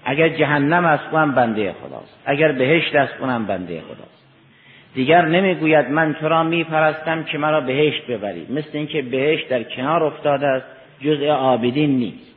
اگر 0.05 0.29
جهنم 0.29 0.85
است 0.85 1.03
اونم 1.11 1.31
بنده 1.31 1.73
خداست. 1.73 2.19
اگر 2.25 2.51
بهشت 2.51 2.95
است 2.95 3.13
اونم 3.19 3.45
بنده 3.45 3.81
خداست. 3.81 4.19
دیگر 4.93 5.25
نمی‌گوید 5.25 5.89
من 5.89 6.13
تو 6.13 6.27
را 6.29 6.43
میپرستم 6.43 7.23
که 7.23 7.37
مرا 7.37 7.61
بهشت 7.61 8.07
ببری 8.07 8.47
مثل 8.49 8.69
اینکه 8.73 9.01
بهشت 9.01 9.49
در 9.49 9.63
کنار 9.63 10.03
افتاده 10.03 10.47
است 10.47 10.78
جزء 11.01 11.27
عابدین 11.27 11.89
نیست. 11.89 12.35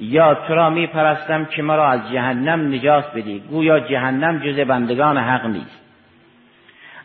یا 0.00 0.34
تو 0.34 0.54
را 0.54 0.70
میپرستم 0.70 1.44
که 1.44 1.62
مرا 1.62 1.88
از 1.90 2.12
جهنم 2.12 2.74
نجات 2.74 3.04
بدی. 3.14 3.42
گویا 3.50 3.80
جهنم 3.80 4.38
جزء 4.38 4.64
بندگان 4.64 5.18
حق 5.18 5.46
نیست. 5.46 5.82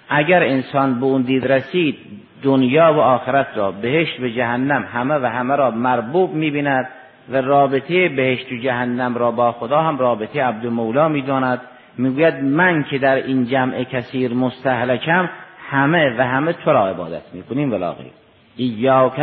اگر 0.09 0.43
انسان 0.43 0.99
به 0.99 1.05
اون 1.05 1.21
دید 1.21 1.51
رسید 1.51 1.97
دنیا 2.43 2.93
و 2.93 2.99
آخرت 2.99 3.47
را 3.55 3.71
بهشت 3.71 4.19
و 4.19 4.27
جهنم 4.27 4.87
همه 4.93 5.15
و 5.15 5.25
همه 5.25 5.55
را 5.55 5.71
مربوب 5.71 6.33
می‌بیند 6.33 6.89
و 7.29 7.41
رابطه 7.41 8.09
بهشت 8.09 8.51
و 8.51 8.55
جهنم 8.55 9.15
را 9.15 9.31
با 9.31 9.51
خدا 9.51 9.81
هم 9.81 9.97
رابطه 9.97 10.43
عبد 10.43 10.65
مولا 10.65 11.07
می‌داند. 11.07 11.61
می‌گوید 11.97 12.43
من 12.43 12.83
که 12.83 12.97
در 12.97 13.15
این 13.15 13.45
جمع 13.45 13.83
کثیر 13.83 14.33
مستحلکم 14.33 15.29
همه 15.69 16.15
و 16.17 16.21
همه 16.27 16.53
تو 16.53 16.71
را 16.71 16.87
عبادت 16.87 17.33
می‌کنیم 17.33 17.71
ولا 17.71 17.93
غیر. 17.93 18.11
ایاک 18.55 19.19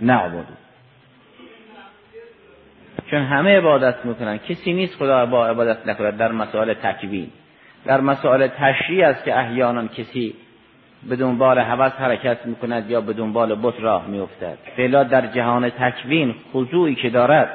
نعبدو 0.00 0.63
چون 3.14 3.22
همه 3.22 3.58
عبادت 3.58 3.94
می‌کنن. 4.04 4.38
کسی 4.38 4.72
نیست 4.72 4.96
خدا 4.96 5.26
با 5.26 5.46
عبادت 5.46 5.86
نکند. 5.86 6.16
در 6.16 6.32
مسائل 6.32 6.74
تکوین. 6.74 7.28
در 7.84 8.00
مسائل 8.00 8.46
تشریع 8.46 9.08
است 9.08 9.24
که 9.24 9.38
احیانا 9.38 9.86
کسی 9.86 10.34
به 11.08 11.16
دنبال 11.16 11.58
هوس 11.58 11.92
حرکت 11.92 12.46
می‌کند 12.46 12.90
یا 12.90 13.00
به 13.00 13.12
دنبال 13.12 13.54
بت 13.54 13.74
راه 13.80 14.06
میافتد. 14.06 14.58
فعلا 14.76 15.04
در 15.04 15.26
جهان 15.26 15.70
تکوین 15.70 16.34
خضوعی 16.52 16.94
که 16.94 17.10
دارد 17.10 17.48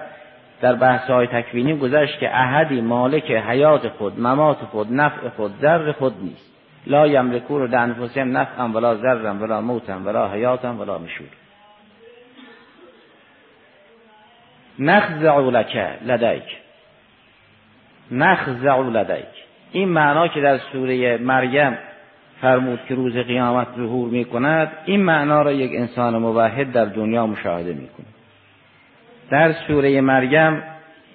در 0.62 0.76
بحث 0.76 1.10
های 1.10 1.28
تکوینی 1.28 1.78
گذشت 1.78 2.20
که 2.20 2.30
احدی 2.38 2.82
مالک 2.82 3.32
حیات 3.32 3.88
خود 3.88 4.20
ممات 4.20 4.58
خود 4.58 4.94
نفع 4.94 5.30
خود 5.30 5.52
ذر 5.62 5.92
خود 5.92 6.14
نیست. 6.24 6.54
لا 6.88 7.08
یملکو 7.08 7.60
رو 7.60 7.68
لانفسهم 7.68 8.38
نفعا 8.38 8.68
ولا 8.68 8.96
ذرا 8.96 9.34
ولا 9.34 9.62
موتا 9.62 10.00
ولا 10.06 10.28
حیاتا 10.28 10.74
ولا 10.74 10.98
مشور 10.98 11.39
نخزع 14.80 15.40
لک 15.40 15.78
لدیک. 16.06 16.58
نخزع 18.12 18.82
لدیک. 18.82 19.26
این 19.72 19.90
معنا 19.90 20.28
که 20.28 20.42
در 20.42 20.58
سوره 20.58 21.18
مریم 21.18 21.78
فرمود 22.42 22.80
که 22.88 22.96
روز 22.96 23.14
قیامت 23.18 23.68
ظهور 23.76 24.10
می 24.10 24.26
کند 24.26 24.72
این 24.86 25.04
معنا 25.04 25.42
را 25.42 25.52
یک 25.52 25.72
انسان 25.74 26.18
موحد 26.18 26.72
در 26.72 26.86
دنیا 26.86 27.28
مشاهده 27.28 27.74
می 27.74 27.88
کند 27.88 28.14
در 29.30 29.54
سوره 29.68 30.02
مریم 30.02 30.64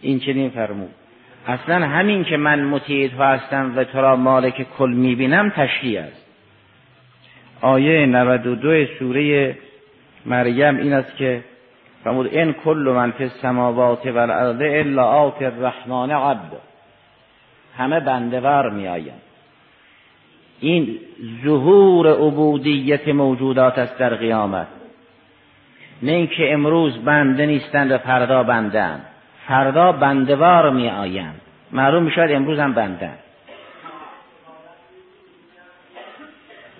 این 0.01 0.21
چنین 0.21 0.51
فرمود. 0.51 0.91
اصلا 1.47 1.87
همین 1.87 2.25
که 2.25 2.37
من 2.37 2.65
مطیع 2.65 3.09
تو 3.09 3.23
هستم 3.23 3.73
و 3.77 3.85
تو 3.85 3.99
را 4.01 4.17
مالک 4.17 4.67
کل 4.79 4.91
می 4.91 5.15
بینم 5.15 5.51
تشریع 5.51 6.01
است. 6.01 6.27
آیه 7.61 8.07
92 8.07 8.87
سوره 8.99 9.57
مریم 10.27 10.77
این 10.77 10.93
است 10.93 11.17
که 11.17 11.41
فرمود 12.05 12.27
این 12.27 12.53
کل 12.53 12.93
من 12.97 13.11
فی 13.11 13.25
السماوات 13.25 14.07
و 14.07 14.19
الارض 14.19 14.61
الا 14.61 15.05
آت 15.05 15.43
الرحمن 15.43 16.11
عبد. 16.11 16.53
همه 17.77 18.01
بندور 18.01 18.71
می 18.71 18.89
آیند 18.89 19.21
این 20.61 20.99
ظهور 21.45 22.13
عبودیت 22.13 23.09
موجودات 23.09 23.79
است 23.79 23.99
در 23.99 24.15
قیامت. 24.15 24.67
نه 26.03 26.13
اینکه 26.13 26.53
امروز 26.53 26.99
بنده 26.99 27.47
نیستند 27.47 27.93
و 27.93 27.99
فردا 27.99 28.43
بندند 28.43 29.05
فردا 29.49 29.93
بندوار 29.93 30.71
می 30.71 30.91
آیند 30.91 31.41
معلوم 31.73 32.03
می‌شد 32.03 32.29
امروز 32.31 32.59
هم 32.59 32.73
بنده 32.73 33.11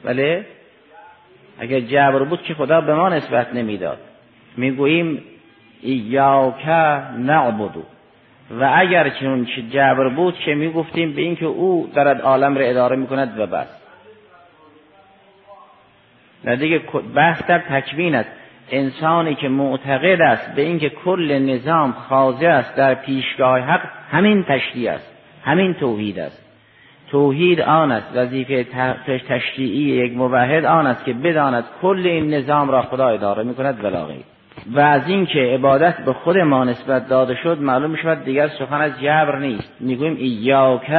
ولی 0.05 0.43
اگر 1.59 1.81
جبر 1.81 2.25
بود 2.25 2.43
که 2.43 2.55
خدا 2.55 2.81
به 2.81 2.95
ما 2.95 3.09
نسبت 3.09 3.55
نمی‌داد. 3.55 3.99
می‌گوییم 4.57 5.23
ایاک 5.83 6.69
نعبدو. 7.19 7.83
و 8.51 8.73
اگر 8.77 9.09
چون 9.09 9.47
جبر 9.71 10.09
بود 10.09 10.35
که 10.39 10.55
می‌گفتیم 10.55 11.13
به 11.13 11.23
اینکه 11.23 11.47
او 11.47 11.91
دارد 11.95 12.21
عالم 12.21 12.59
را 12.59 12.65
اداره 12.65 12.97
می‌کند 12.97 13.41
و 13.41 13.47
بس. 13.47 13.81
و 16.45 16.57
دیگه 16.57 16.81
بحث 17.15 17.43
در 17.47 17.59
تکوین 17.59 18.15
است. 18.15 18.31
انسانی 18.71 19.35
که 19.35 19.49
معتقد 19.49 20.21
است 20.21 20.55
به 20.55 20.63
اینکه 20.63 20.89
کل 20.89 21.39
نظام 21.39 21.93
خاضع 21.93 22.47
است 22.47 22.77
در 22.77 22.95
پیشگاه 22.95 23.61
حق 23.61 23.81
همین 24.11 24.45
تشریع 24.45 24.93
است 24.93 25.13
همین 25.45 25.75
توحید 25.75 26.19
است. 26.19 26.45
توحید 27.11 27.61
آن 27.61 27.93
است 27.93 28.17
وظیفه 28.17 28.67
تشریعی 29.29 30.07
یک 30.07 30.17
موحد 30.17 30.65
آن 30.65 30.87
است 30.87 31.05
که 31.05 31.13
بداند 31.13 31.65
کل 31.83 32.03
این 32.05 32.35
نظام 32.35 32.71
را 32.71 32.83
خدا 32.83 33.09
اداره 33.09 33.43
می 33.43 33.55
کند 33.55 33.85
ولاغی 33.85 34.25
و 34.73 34.81
از 34.81 35.09
اینکه 35.09 35.39
عبادت 35.39 35.97
به 36.05 36.13
خود 36.13 36.39
ما 36.39 36.65
نسبت 36.65 37.09
داده 37.09 37.35
شد 37.35 37.61
معلوم 37.61 37.91
می 37.91 37.99
شود 37.99 38.25
دیگر 38.25 38.49
سخن 38.49 38.81
از 38.81 39.01
جبر 39.01 39.39
نیست. 39.39 39.77
می‌گوییم 39.81 40.17
ایاک 40.17 40.91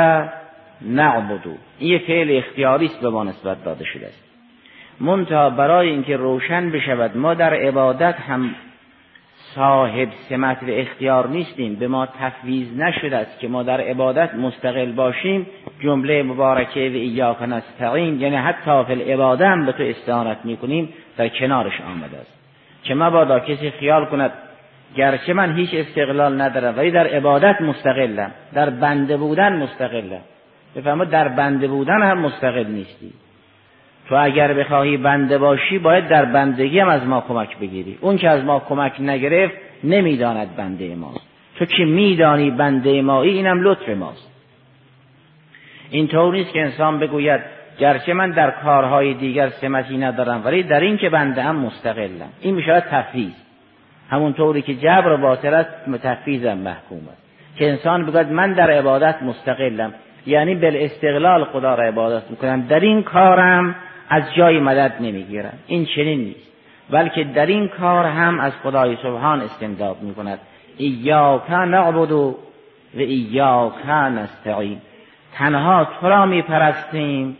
نعبدو 0.81 1.51
این 1.79 1.91
یک 1.95 2.05
فعل 2.07 2.37
اختیاری 2.37 2.85
است 2.85 3.01
به 3.01 3.09
ما 3.09 3.23
نسبت 3.23 3.63
داده 3.63 3.85
شده 3.85 4.05
است. 4.05 4.23
منتها 4.99 5.49
برای 5.49 5.89
اینکه 5.89 6.17
روشن 6.17 6.71
بشود 6.71 7.17
ما 7.17 7.33
در 7.33 7.53
عبادت 7.53 8.15
هم 8.19 8.55
صاحب 9.55 10.09
سمت 10.29 10.63
و 10.63 10.65
اختیار 10.69 11.27
نیستیم. 11.27 11.75
به 11.75 11.87
ما 11.87 12.05
تفویض 12.05 12.77
نشده 12.77 13.17
است 13.17 13.39
که 13.39 13.47
ما 13.47 13.63
در 13.63 13.81
عبادت 13.81 14.35
مستقل 14.35 14.91
باشیم. 14.91 15.47
جمله 15.79 16.23
مبارکه 16.23 16.79
و 16.79 16.93
ایاک 16.93 17.41
نستعین 17.41 18.21
یعنی 18.21 18.35
حتی 18.35 18.83
فی 18.83 18.93
العباده 18.93 19.47
هم 19.47 19.65
به 19.65 19.71
تو 19.71 19.83
استعانت 19.83 20.37
می‌کنیم 20.43 20.89
در 21.17 21.29
کنارش 21.29 21.81
آمده 21.81 22.17
است. 22.17 22.34
که 22.85 22.95
مبادا 22.95 23.39
کسی 23.39 23.71
خیال 23.71 24.05
کند 24.05 24.31
گرچه 24.95 25.33
من 25.33 25.55
هیچ 25.55 25.69
استقلال 25.73 26.41
ندارم 26.41 26.77
ولی 26.77 26.91
در 26.91 27.07
عبادت 27.07 27.61
مستقلم 27.61 28.31
در 28.53 28.69
بنده 28.69 29.17
بودن 29.17 29.55
مستقلم. 29.55 30.21
بفهمه 30.75 31.05
در 31.05 31.27
بنده 31.27 31.67
بودن 31.67 32.01
هم 32.01 32.19
مستقل 32.19 32.65
نیستی. 32.67 33.13
تو 34.09 34.15
اگر 34.15 34.53
بخواهی 34.53 34.97
بنده 34.97 35.37
باشی 35.37 35.79
باید 35.79 36.07
در 36.07 36.25
بندگی 36.25 36.79
هم 36.79 36.89
از 36.89 37.07
ما 37.07 37.21
کمک 37.27 37.57
بگیری. 37.57 37.97
اون 38.01 38.17
که 38.17 38.29
از 38.29 38.43
ما 38.43 38.59
کمک 38.59 39.01
نگرفت 39.01 39.55
نمی‌داند 39.83 40.55
بنده 40.55 40.95
ماست 40.95 41.27
تو 41.55 41.65
که 41.65 41.85
میدانی 41.85 42.51
بنده 42.51 43.01
مایی 43.01 43.31
اینم 43.31 43.61
لطف 43.61 43.89
ماست. 43.89 44.31
اینطور 45.89 46.33
نیست 46.33 46.53
که 46.53 46.61
انسان 46.61 46.99
بگوید 46.99 47.41
گرچه 47.79 48.13
من 48.13 48.31
در 48.31 48.51
کارهای 48.51 49.13
دیگر 49.13 49.49
سمتی 49.49 49.97
ندارم 49.97 50.41
ولی 50.45 50.63
در 50.63 50.79
این 50.79 50.97
که 50.97 51.09
بنده 51.09 51.41
هم 51.41 51.55
مستقلم. 51.55 52.29
این 52.41 52.55
می‌شود 52.55 52.83
تفویض. 52.91 53.33
همونطوری 54.09 54.61
که 54.61 54.75
جبر 54.75 55.15
باطل 55.15 55.53
است 55.53 55.69
تفویضم 56.03 56.57
محکوم 56.57 57.07
است. 57.11 57.21
که 57.57 57.69
انسان 57.69 58.05
بگوید 58.05 58.31
من 58.31 58.53
در 58.53 58.71
عبادت 58.71 59.23
مستقلم 59.23 59.93
یعنی 60.25 60.55
بل 60.55 60.77
استقلال 60.79 61.43
خدا 61.43 61.75
را 61.75 61.83
عبادت 61.83 62.31
می‌کنم. 62.31 62.61
در 62.61 62.79
این 62.79 63.03
کارم 63.03 63.75
از 64.09 64.23
جای 64.37 64.59
مدد 64.59 64.93
نمی‌گیرم. 64.99 65.53
این 65.67 65.85
چنین 65.85 66.19
نیست. 66.19 66.51
بلکه 66.89 67.23
در 67.23 67.45
این 67.45 67.67
کار 67.67 68.05
هم 68.05 68.39
از 68.39 68.53
خدای 68.63 68.95
سبحان 69.03 69.41
استمداد 69.41 69.97
می‌کند. 70.01 70.39
ایاک 70.77 71.51
نعبد 71.51 72.11
و 72.11 72.37
ایاک 72.93 73.89
نستعین. 73.89 74.77
تنها 75.33 75.87
تو 76.01 76.09
را 76.09 76.25
میپرستیم 76.25 77.37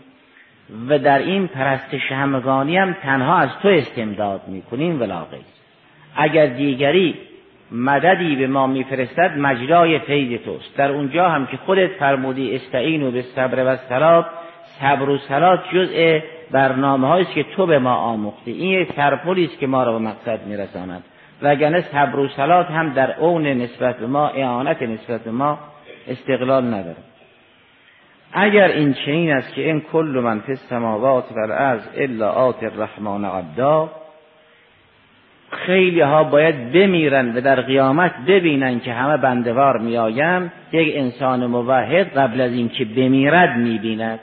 و 0.90 1.00
در 1.00 1.20
این 1.20 1.48
پرستش 1.48 2.12
همگانی 2.12 2.78
هم 2.78 2.94
تنها 2.94 3.38
از 3.38 3.50
تو 3.62 3.68
استمداد 3.68 4.42
می‌کنیم 4.48 5.02
ولا 5.02 5.26
اگر 6.16 6.46
دیگری 6.46 7.16
مددی 7.72 8.36
به 8.36 8.48
ما 8.48 8.68
میفرستد 8.68 9.38
مجرای 9.38 10.00
فیض 10.00 10.42
توست. 10.42 10.78
در 10.78 10.92
اونجا 10.92 11.30
هم 11.30 11.46
که 11.46 11.58
خودت 11.58 11.88
فرمودی 11.88 12.56
استعین 12.56 13.04
و 13.04 13.12
به 13.12 13.22
صبر 13.22 13.74
و 13.74 13.76
سلات 13.76 14.26
صبر 14.80 15.10
و 15.10 15.18
سلات 15.18 15.60
جزء 15.74 16.20
برنامه 16.52 17.12
است 17.12 17.32
که 17.32 17.44
تو 17.44 17.66
به 17.66 17.80
ما 17.80 17.96
آموختی. 17.96 18.52
این 18.52 18.82
یک 18.82 18.92
سرپلی 18.96 19.46
است 19.46 19.60
که 19.60 19.68
ما 19.68 19.84
را 19.84 19.92
به 19.92 20.00
مقصد 20.00 20.46
میرساند. 20.48 21.04
وگرنه 21.42 21.82
صبر 21.82 22.20
و 22.20 22.28
سلات 22.28 22.72
هم 22.72 22.94
در 22.94 23.20
اون 23.20 23.48
نسبت 23.48 23.98
به 23.98 24.08
ما 24.08 24.28
اعانت 24.28 24.82
نسبت 24.82 25.24
به 25.24 25.32
ما 25.32 25.60
استقلال 26.08 26.64
نداره. 26.64 27.15
اگر 28.38 28.68
این 28.68 28.94
چنین 28.94 29.34
است 29.34 29.54
که 29.54 29.62
این 29.62 29.82
کل 29.82 30.20
من 30.24 30.40
فی 30.40 30.52
السماوات 30.52 31.32
و 31.32 31.40
الارض 31.40 31.82
الا 31.98 32.30
آت 32.30 32.64
الرحمن 32.64 33.26
عبدا 33.26 33.90
خیلی 35.52 36.02
ها 36.02 36.24
باید 36.24 36.72
بمیرن 36.72 37.38
و 37.38 37.42
در 37.42 37.62
قیامت 37.62 38.12
ببینن 38.28 38.80
که 38.80 38.94
همه 38.94 39.18
بندوار 39.18 39.78
میآیم 39.78 40.52
یک 40.72 40.96
انسان 40.96 41.46
موحد 41.46 42.18
قبل 42.18 42.42
از 42.42 42.52
اینکه 42.52 42.86
بمیرد 42.86 43.58
می‌بیند. 43.58 44.20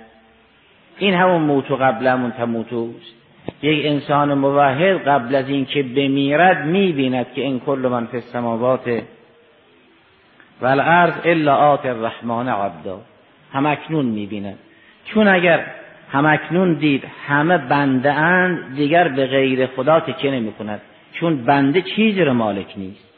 این 0.98 1.14
همون 1.14 1.42
موتو 1.42 1.76
قبل 1.76 2.06
همون 2.06 2.30
تموتوست 2.30 3.14
یک 3.62 3.86
انسان 3.86 4.34
موحد 4.34 5.08
قبل 5.08 5.34
از 5.34 5.48
اینکه 5.48 5.82
بمیرد 5.82 6.66
می‌بیند 6.66 7.26
که 7.34 7.40
این 7.42 7.60
کل 7.60 7.88
من 7.90 8.06
فی 8.06 8.16
السماوات 8.16 9.02
و 10.60 10.66
الارض 10.66 11.14
الا 11.24 11.56
آت 11.56 11.86
الرحمن 11.86 12.48
عبدا. 12.48 13.00
همکنون 13.52 14.04
می‌بیند 14.04 14.58
چون 15.04 15.28
اگر 15.28 15.64
همکنون 16.12 16.74
دید 16.74 17.04
همه 17.26 17.58
بنده 17.58 18.12
اند 18.12 18.76
دیگر 18.76 19.08
به 19.08 19.26
غیر 19.26 19.66
خدا 19.66 20.00
تکیه 20.00 20.30
نمی 20.30 20.52
کند 20.52 20.80
چون 21.12 21.44
بنده 21.44 21.82
چیزی 21.82 22.24
رو 22.24 22.34
مالک 22.34 22.66
نیست. 22.76 23.12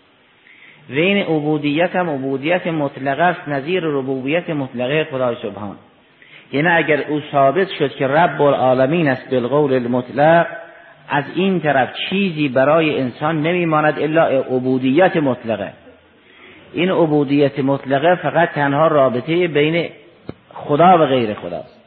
و 0.91 0.93
این 0.93 1.17
عبودیت 1.17 1.97
هم 1.97 2.11
عبودیت 2.11 2.67
مطلقه 2.67 3.23
است 3.23 3.49
نظیر 3.49 3.83
ربوبیت 3.85 4.51
مطلقه 4.51 5.05
خدای 5.05 5.37
سبحان. 5.43 5.77
یعنی 6.53 6.69
اگر 6.69 7.05
او 7.09 7.21
ثابت 7.33 7.69
شد 7.79 7.95
که 7.95 8.07
رب 8.07 8.43
العالمین 8.43 9.09
است 9.09 9.31
بالقول 9.31 9.73
المطلق 9.73 10.47
از 11.09 11.25
این 11.35 11.61
طرف 11.61 11.89
چیزی 12.11 12.49
برای 12.49 13.01
انسان 13.01 13.43
نمیماند 13.43 13.99
الا 13.99 14.27
عبودیت 14.27 15.17
مطلقه. 15.17 15.73
این 16.73 16.91
عبودیت 16.91 17.59
مطلقه 17.59 18.15
فقط 18.15 18.51
تنها 18.51 18.89
رابطه 18.89 19.49
بین 19.49 19.91
خدا 20.55 20.99
و 20.99 21.07
غیر 21.07 21.35
خداست 21.35 21.81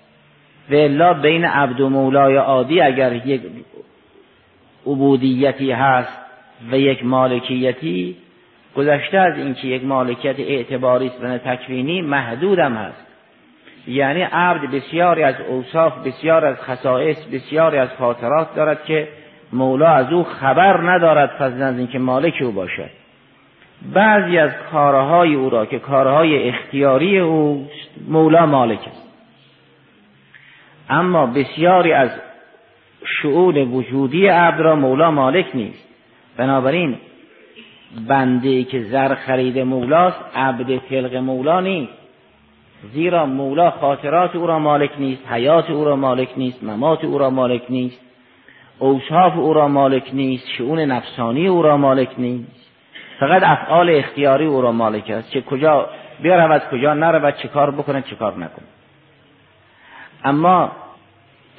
و 0.70 0.76
الا 0.76 1.14
بین 1.14 1.46
عبد 1.46 1.82
و 1.82 1.90
مولای 1.90 2.36
عادی 2.36 2.82
اگر 2.82 3.14
یک 3.14 3.42
عبودیتی 4.88 5.72
هست 5.72 6.18
و 6.72 6.78
یک 6.78 7.06
مالکیتی 7.06 8.16
گذشته 8.76 9.18
از 9.18 9.38
اینکه 9.38 9.68
یک 9.68 9.86
مالکیت 9.86 10.40
اعتباری 10.40 11.08
است 11.08 11.24
و 11.24 11.38
تکوینی 11.38 12.02
محدودم 12.02 12.74
هست. 12.74 13.08
یعنی 13.88 14.22
عبد 14.22 14.72
بسیاری 14.72 15.24
از 15.24 15.36
اوصاف 15.50 16.08
بسیار 16.08 16.46
از 16.46 16.62
خصائص 16.62 17.18
بسیاری 17.34 17.78
از 17.78 17.90
خاطرات 18.00 18.56
دارد 18.56 18.86
که 18.86 19.08
مولا 19.54 19.88
از 19.88 20.14
او 20.14 20.24
خبر 20.24 20.92
ندارد 20.92 21.30
فضل 21.30 21.62
از 21.62 21.78
اینکه 21.78 22.00
مالک 22.00 22.34
او 22.42 22.52
باشد. 22.52 22.90
بعضی 23.94 24.38
از 24.38 24.52
کارهای 24.72 25.36
او 25.36 25.50
را 25.50 25.66
که 25.66 25.80
کارهای 25.80 26.50
اختیاری 26.50 27.20
او 27.20 27.68
مولا 28.08 28.46
مالک 28.46 28.80
است. 28.80 29.08
اما 30.90 31.26
بسیاری 31.26 31.94
از 31.94 32.10
شعون 33.22 33.58
وجودی 33.58 34.28
عبد 34.28 34.62
را 34.62 34.76
مولا 34.76 35.12
مالک 35.12 35.46
نیست. 35.54 35.88
بنابراین 36.38 36.96
بنده 38.08 38.64
که 38.64 38.84
زر 38.84 39.16
خرید 39.16 39.60
مولاست 39.60 40.20
عبد 40.36 40.82
تلق 40.90 41.16
مولا 41.16 41.62
نیست. 41.62 41.94
زیرا 42.94 43.26
مولا 43.26 43.72
خاطرات 43.72 44.36
او 44.36 44.48
را 44.48 44.60
مالک 44.60 44.92
نیست 45.00 45.28
حیات 45.32 45.70
او 45.70 45.86
را 45.86 45.96
مالک 45.96 46.30
نیست 46.38 46.64
ممات 46.64 47.04
او 47.04 47.18
را 47.18 47.30
مالک 47.30 47.62
نیست 47.70 48.00
اوصاف 48.80 49.38
او 49.38 49.54
را 49.54 49.68
مالک 49.68 50.10
نیست 50.14 50.48
شعون 50.58 50.80
نفسانی 50.80 51.48
او 51.48 51.62
را 51.62 51.78
مالک 51.78 52.10
نیست. 52.18 52.67
فقط 53.20 53.44
افعال 53.44 53.90
اختیاری 53.90 54.46
او 54.46 54.62
را 54.62 54.72
مالک 54.72 55.10
است 55.10 55.32
که 55.32 55.42
کجا 55.42 55.90
برود 56.24 56.62
کجا 56.72 56.94
نرود 56.94 57.36
چه 57.36 57.48
کار 57.48 57.72
بکنه 57.72 58.02
چه 58.02 58.16
کار 58.16 58.34
نکنه 58.34 58.68
اما 60.24 60.72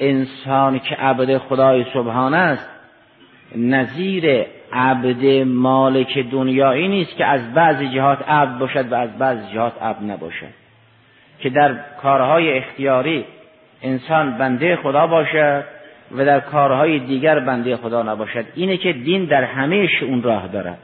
انسان 0.00 0.78
که 0.78 0.94
عبد 0.94 1.38
خدای 1.38 1.84
سبحان 1.94 2.34
است 2.34 2.68
نظیر 3.56 4.46
عبد 4.72 5.24
مالک 5.46 6.18
دنیایی 6.18 6.88
نیست 6.88 7.16
که 7.16 7.24
از 7.24 7.54
بعضی 7.54 7.88
جهات 7.88 8.28
عبد 8.28 8.58
باشد 8.58 8.92
و 8.92 8.94
از 8.94 9.18
بعضی 9.18 9.52
جهات 9.54 9.82
عبد 9.82 10.02
نباشد. 10.02 10.68
که 11.40 11.50
در 11.50 11.74
کارهای 12.02 12.58
اختیاری 12.58 13.24
انسان 13.82 14.38
بنده 14.38 14.76
خدا 14.76 15.06
باشد 15.06 15.64
و 16.16 16.24
در 16.24 16.40
کارهای 16.40 16.98
دیگر 16.98 17.40
بنده 17.40 17.76
خدا 17.76 18.02
نباشد. 18.02 18.44
اینه 18.54 18.76
که 18.76 18.92
دین 18.92 19.24
در 19.24 19.44
همه 19.44 19.88
اون 20.02 20.22
راه 20.22 20.48
دارد. 20.48 20.78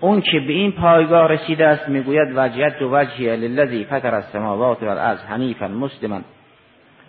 اون 0.00 0.20
که 0.20 0.40
به 0.40 0.52
این 0.52 0.72
پایگاه 0.72 1.28
رسیده 1.28 1.66
است 1.66 1.88
می‌گوید 1.88 2.28
وجهت 2.36 2.78
دو 2.78 2.88
وجهی 2.92 3.36
للذی 3.36 3.84
فطر 3.84 4.14
السماوات 4.14 4.82
والارض 4.82 5.18
حنیفا 5.24 5.68
مسلما. 5.68 6.20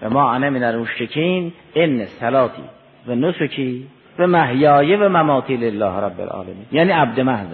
و 0.01 0.09
ما 0.09 0.31
انا 0.31 0.49
من 0.49 0.63
المشرکین 0.63 1.53
ان 1.75 2.05
صلاتی. 2.05 2.63
و 3.07 3.15
نسکی 3.15 3.87
و 4.19 4.27
محیای 4.27 4.95
و 4.95 5.09
مماتی 5.09 5.57
لله 5.57 5.97
رب 5.97 6.21
العالمین. 6.21 6.65
یعنی 6.71 6.91
عبد 6.91 7.19
محض. 7.19 7.47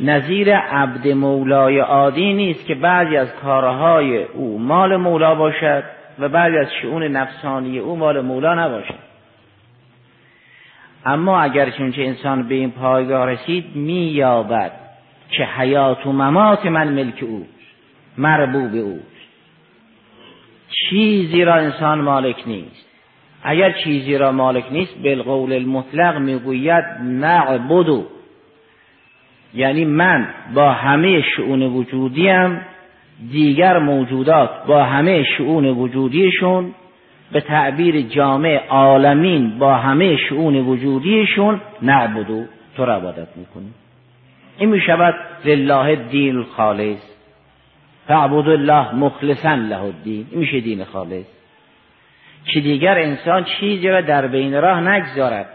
نظیر 0.00 0.56
عبد 0.56 1.08
مولای 1.08 1.78
عادی 1.78 2.32
نیست 2.32 2.66
که 2.66 2.74
بعضی 2.74 3.16
از 3.16 3.34
کارهای 3.42 4.24
او 4.24 4.58
مال 4.58 4.96
مولا 4.96 5.34
باشد 5.34 5.84
و 6.18 6.28
بعضی 6.28 6.56
از 6.56 6.66
شعون 6.82 7.02
نفسانی 7.02 7.78
او 7.78 7.96
مال 7.96 8.20
مولا 8.20 8.54
نباشد. 8.54 9.09
اما 11.06 11.40
اگر 11.40 11.70
چونچه 11.70 12.02
انسان 12.02 12.48
به 12.48 12.54
این 12.54 12.70
پایگاه 12.70 13.26
رسید 13.26 13.64
مییابد 13.74 14.72
که 15.30 15.44
حیات 15.44 16.06
و 16.06 16.12
ممات 16.12 16.66
من 16.66 16.88
ملک 16.88 17.22
او 17.22 17.46
مربوب 18.18 18.74
او 18.74 19.00
چیزی 20.70 21.44
را 21.44 21.54
انسان 21.54 22.00
مالک 22.00 22.36
نیست. 22.46 22.86
اگر 23.42 23.72
چیزی 23.72 24.18
را 24.18 24.32
مالک 24.32 24.64
نیست 24.72 25.02
بالقول 25.02 25.52
المطلق 25.52 26.18
می‌گوید 26.18 26.84
نعبدو 27.02 28.06
یعنی 29.54 29.84
من 29.84 30.28
با 30.54 30.72
همه 30.72 31.22
شعون 31.22 31.62
وجودیم 31.62 32.60
دیگر 33.32 33.78
موجودات 33.78 34.50
با 34.66 34.84
همه 34.84 35.22
شعون 35.22 35.64
وجودیشون 35.66 36.74
به 37.32 37.40
تعبیر 37.40 38.00
جامع 38.00 38.66
عالمین 38.68 39.58
با 39.58 39.74
همه 39.74 40.16
شعون 40.16 40.54
وجودیشون 40.54 41.60
نعبدو 41.82 42.44
تو 42.76 42.84
را 42.84 42.96
عبادت 42.96 43.36
می‌کنیم 43.36 43.74
این 44.58 44.68
می‌شود 44.68 45.14
لله 45.44 45.96
دین 45.96 46.36
الخالص. 46.36 47.00
فعبد 48.08 48.48
الله 48.48 48.94
مخلصا 48.94 49.54
له 49.54 49.82
الدین. 49.82 50.26
این 50.30 50.40
میشه 50.40 50.60
دین 50.60 50.84
خالص. 50.84 51.26
که 52.44 52.60
دیگر 52.60 52.98
انسان 52.98 53.44
چیزی 53.44 53.88
را 53.88 54.00
در 54.00 54.26
بین 54.26 54.60
راه 54.60 54.80
نگذارد. 54.80 55.46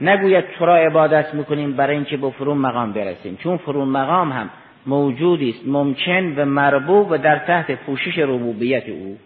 نگوید 0.00 0.44
تو 0.58 0.66
را 0.66 0.76
عبادت 0.76 1.34
می‌کنیم 1.34 1.72
برای 1.72 1.96
اینکه 1.96 2.16
به 2.16 2.30
فرون 2.30 2.58
مقام 2.58 2.92
برسیم. 2.92 3.36
چون 3.36 3.56
فرون 3.56 3.88
مقام 3.88 4.32
هم 4.32 4.50
موجودی 4.86 5.50
است 5.50 5.68
ممکن 5.68 6.34
و 6.36 6.44
مربوب 6.44 7.10
و 7.10 7.18
در 7.18 7.38
تحت 7.38 7.70
پوشش 7.70 8.18
ربوبیت 8.18 8.88
او. 8.88 9.16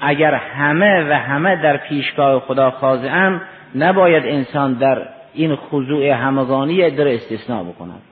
اگر 0.00 0.34
همه 0.34 1.10
و 1.10 1.12
همه 1.12 1.56
در 1.62 1.76
پیشگاه 1.76 2.40
خدا 2.40 2.70
خاضعن 2.70 3.40
نباید 3.74 4.26
انسان 4.26 4.74
در 4.74 5.08
این 5.34 5.56
خضوع 5.56 6.06
همگانی 6.06 6.90
در 6.90 7.08
استثناء 7.08 7.62
بکند. 7.62 8.02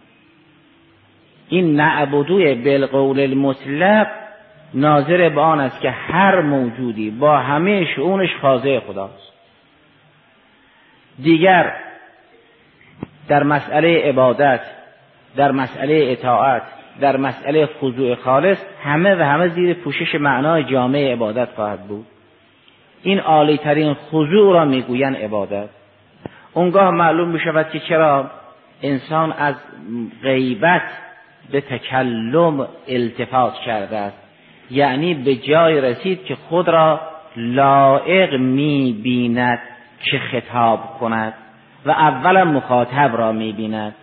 این 1.48 1.76
نعبدوی 1.76 2.54
بالقول 2.54 3.20
المطلق 3.20 4.06
ناظر 4.74 5.28
به 5.28 5.40
آن 5.40 5.60
است 5.60 5.80
که 5.80 5.90
هر 5.90 6.40
موجودی 6.40 7.10
با 7.10 7.38
همه 7.38 7.84
شعونش 7.94 8.36
خاضع 8.40 8.80
خداست. 8.80 9.32
دیگر 11.22 11.72
در 13.28 13.42
مسئله 13.42 14.08
عبادت 14.08 14.60
در 15.36 15.52
مسئله 15.52 16.06
اطاعت 16.12 16.62
در 17.00 17.16
مسئله 17.16 17.66
خضوع 17.66 18.14
خالص 18.14 18.58
همه 18.82 19.14
و 19.14 19.22
همه 19.22 19.48
زیر 19.48 19.74
پوشش 19.74 20.14
معنای 20.14 20.64
جامعه 20.64 21.12
عبادت 21.12 21.48
خواهد 21.54 21.86
بود. 21.88 22.06
این 23.02 23.20
عالی 23.20 23.56
ترین 23.56 23.94
خضوع 23.94 24.54
را 24.54 24.64
می‌گویند 24.64 25.16
عبادت. 25.16 25.68
اونگاه 26.54 26.90
معلوم 26.90 27.28
می 27.28 27.40
شود 27.40 27.70
که 27.70 27.80
چرا 27.80 28.30
انسان 28.82 29.32
از 29.32 29.54
غیبت 30.22 30.82
به 31.52 31.60
تکلم 31.60 32.68
التفات 32.88 33.54
کرده 33.54 33.96
است. 33.96 34.18
یعنی 34.70 35.14
به 35.14 35.34
جای 35.34 35.80
رسید 35.80 36.24
که 36.24 36.34
خود 36.34 36.68
را 36.68 37.00
لائق 37.36 38.34
می 38.34 39.00
بیند 39.02 39.58
که 40.02 40.18
خطاب 40.18 40.98
کند 41.00 41.34
و 41.86 41.90
اولا 41.90 42.44
مخاطب 42.44 43.16
را 43.16 43.32
می 43.32 43.52
بیند 43.52 43.94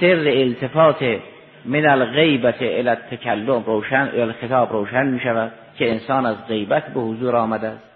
سر 0.00 0.24
التفات 0.26 1.18
من 1.64 1.88
الغیبت 1.88 2.62
الى 2.62 2.88
التکلم 2.88 3.62
روشن 3.66 4.10
الخطاب 4.14 4.72
روشن 4.72 5.06
می 5.06 5.20
شود 5.20 5.52
که 5.78 5.90
انسان 5.90 6.26
از 6.26 6.46
غیبت 6.46 6.86
به 6.94 7.00
حضور 7.00 7.36
آمده 7.36 7.68
است. 7.68 7.90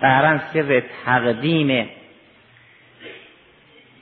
قهرن 0.00 0.38
سر 0.38 0.82
تقدیم 1.04 1.88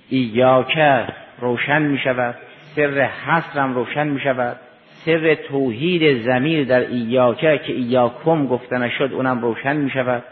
ایاکه 0.09 1.07
روشن 1.41 1.83
می 1.83 1.99
شود 1.99 2.35
سر 2.77 3.01
حسرم 3.01 3.75
روشن 3.75 4.07
می 4.07 4.21
شود 4.21 4.57
سر 5.05 5.35
توحید 5.35 6.23
زمیر 6.23 6.65
در 6.65 6.81
ایاکه 6.81 7.61
که 7.67 7.73
ایاکم 7.73 8.47
گفته 8.47 8.79
نشد 8.79 9.13
اونم 9.13 9.41
روشن 9.41 9.77
می 9.77 9.91
شود. 9.91 10.23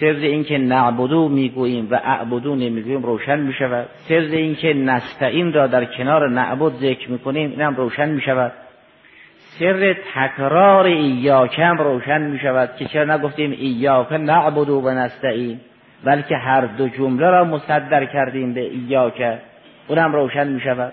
سر 0.00 0.06
اینکه 0.06 0.58
نعبدو 0.58 1.28
می‌گوییم 1.28 1.88
و 1.90 1.94
اعبدو 1.94 2.54
نمی‌گوییم 2.54 3.02
روشن 3.02 3.40
می 3.40 3.52
شود 3.52 3.86
سر 3.94 4.14
اینکه 4.14 4.74
نستعین 4.74 5.52
را 5.52 5.66
در 5.66 5.84
کنار 5.84 6.30
نعبد 6.30 6.72
ذکر 6.72 7.10
می‌کنیم 7.10 7.50
اینم 7.50 7.76
روشن 7.76 8.08
می 8.08 8.20
شود 8.20 8.52
سر 9.38 9.96
تکرار 10.14 10.86
ایاکم 10.86 11.76
روشن 11.78 12.22
می 12.22 12.38
شود 12.38 12.70
که 12.78 12.84
چرا 12.84 13.16
نگفتیم 13.16 13.50
ایاک 13.50 14.12
نعبدو 14.12 14.80
و 14.80 14.88
نستعین؟ 14.88 15.60
بلکه 16.04 16.36
هر 16.36 16.60
دو 16.66 16.88
جمله 16.88 17.30
را 17.30 17.44
مصدر 17.44 18.04
کردیم 18.04 18.54
به 18.54 18.60
ایاک. 18.60 19.38
اونم 19.88 20.12
روشن 20.12 20.48
می 20.48 20.60
شود 20.60 20.92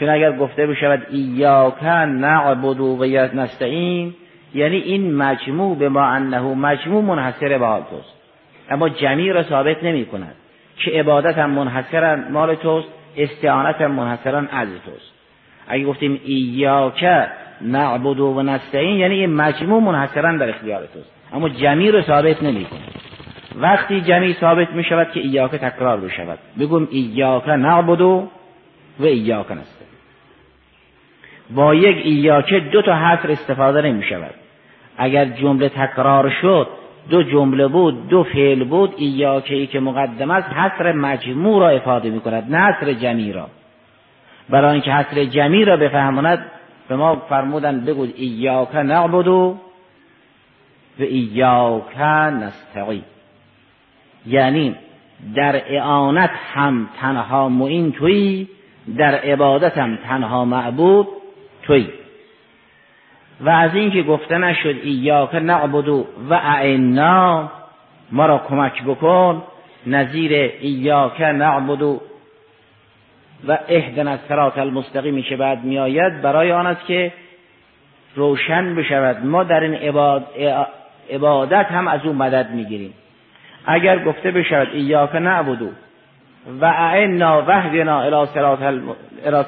چون 0.00 0.08
اگر 0.08 0.32
گفته 0.36 0.66
بشود 0.66 1.06
ایاک 1.10 1.84
نعبدو 1.84 2.84
و 2.84 3.04
نستعین 3.34 4.14
یعنی 4.54 4.76
این 4.76 5.14
مجموع 5.14 5.78
به 5.78 5.88
ما 5.88 6.02
انه 6.02 6.54
مجموع 6.54 7.02
منحصر 7.02 7.58
به 7.58 7.66
حال 7.66 7.82
توست. 7.90 8.13
اما 8.70 8.88
جمعی 8.88 9.32
را 9.32 9.42
ثابت 9.42 9.84
نمی 9.84 10.06
کند 10.06 10.34
که 10.76 10.90
عبادت 10.90 11.38
هم 11.38 11.50
منحصرا 11.50 12.16
مال 12.16 12.54
توست 12.54 12.88
استعانت 13.16 13.80
هم 13.80 13.90
منحصرا 13.90 14.38
از 14.38 14.68
توست. 14.84 15.12
اگه 15.68 15.84
گفتیم 15.84 16.20
ایاک 16.24 17.04
نعبد 17.60 18.20
و 18.20 18.42
نستعین 18.42 18.96
یعنی 18.96 19.14
این 19.14 19.34
مجموع 19.34 19.82
منحصرا 19.82 20.36
در 20.36 20.48
اختیار 20.48 20.86
توست. 20.94 21.10
اما 21.32 21.48
جمعی 21.48 21.90
را 21.90 22.02
ثابت 22.02 22.42
نمی 22.42 22.64
کند 22.64 22.80
وقتی 23.56 24.00
جمعی 24.00 24.32
ثابت 24.32 24.70
می 24.72 24.84
شود 24.84 25.10
که 25.12 25.20
ایاک 25.20 25.50
تکرار 25.50 26.00
بشود. 26.00 26.38
بگم 26.60 26.88
ایاک 26.90 27.48
نعبد 27.48 28.00
و 28.00 28.28
ایاک 29.00 29.46
نستعین. 29.52 29.84
با 31.50 31.74
یک 31.74 32.06
ایاک 32.06 32.54
دو 32.54 32.82
تا 32.82 32.96
حصر 32.96 33.30
استفاده 33.30 33.82
نمی 33.82 34.02
شود 34.02 34.34
اگر 34.98 35.24
جمله 35.24 35.68
تکرار 35.68 36.30
شد 36.42 36.68
دو 37.10 37.22
جمله 37.22 37.68
بود 37.68 38.08
دو 38.08 38.24
فعل 38.24 38.64
بود 38.64 38.94
ایاکه 38.96 39.54
ای 39.54 39.66
که 39.66 39.80
مقدم 39.80 40.30
است 40.30 40.48
حصر 40.48 40.92
مجموع 40.92 41.60
را 41.60 41.68
افاده 41.68 42.10
می 42.10 42.20
کند 42.20 42.54
نه 42.54 42.58
حصر 42.58 42.92
جمعی 42.92 43.32
را. 43.32 43.48
برای 44.50 44.72
اینکه 44.72 44.92
حصر 44.92 45.24
جمعی 45.24 45.64
را 45.64 45.76
بفهماند 45.76 46.46
به 46.88 46.96
ما 46.96 47.16
فرمودن 47.16 47.80
بگو 47.80 48.06
ایاک 48.16 48.74
نعبد 48.74 49.28
و 49.28 49.56
ایاک 50.98 52.00
نستعین. 52.00 53.02
یعنی 54.26 54.74
در 55.34 55.62
اعانت 55.74 56.30
هم 56.54 56.88
تنها 57.00 57.48
معین 57.48 57.92
توی 57.92 58.48
در 58.96 59.14
عبادت 59.14 59.78
هم 59.78 59.96
تنها 59.96 60.44
معبود 60.44 61.08
توی 61.62 61.88
و 63.40 63.50
از 63.50 63.74
اینکه 63.74 64.02
گفته 64.02 64.38
نشد 64.38 64.76
ایاک 64.82 65.34
نعبدو 65.34 66.06
و 66.30 66.34
اعنا 66.34 67.50
ما 68.12 68.26
را 68.26 68.38
کمک 68.38 68.82
بکن. 68.82 69.42
نظیر 69.86 70.32
ایاک 70.60 71.20
نعبدو 71.20 72.00
و 73.48 73.58
اهدن 73.68 74.08
از 74.08 74.18
سرات 74.28 74.58
المستقیمی 74.58 75.22
که 75.22 75.36
بعد 75.36 75.64
میآید 75.64 76.22
برای 76.22 76.52
آن 76.52 76.66
است 76.66 76.86
که 76.86 77.12
روشن 78.14 78.74
بشود. 78.74 79.26
ما 79.26 79.44
در 79.44 79.60
این 79.60 79.74
عبادت 81.10 81.66
هم 81.66 81.88
از 81.88 82.00
او 82.04 82.12
مدد 82.12 82.50
می‌گیریم. 82.50 82.94
اگر 83.66 84.04
گفته 84.04 84.30
بشود 84.30 84.68
ایاک 84.72 85.14
نعبدو 85.14 85.68
و 86.60 86.64
اعنا 86.64 87.42
وحدنا 87.46 88.00
الى 88.00 88.26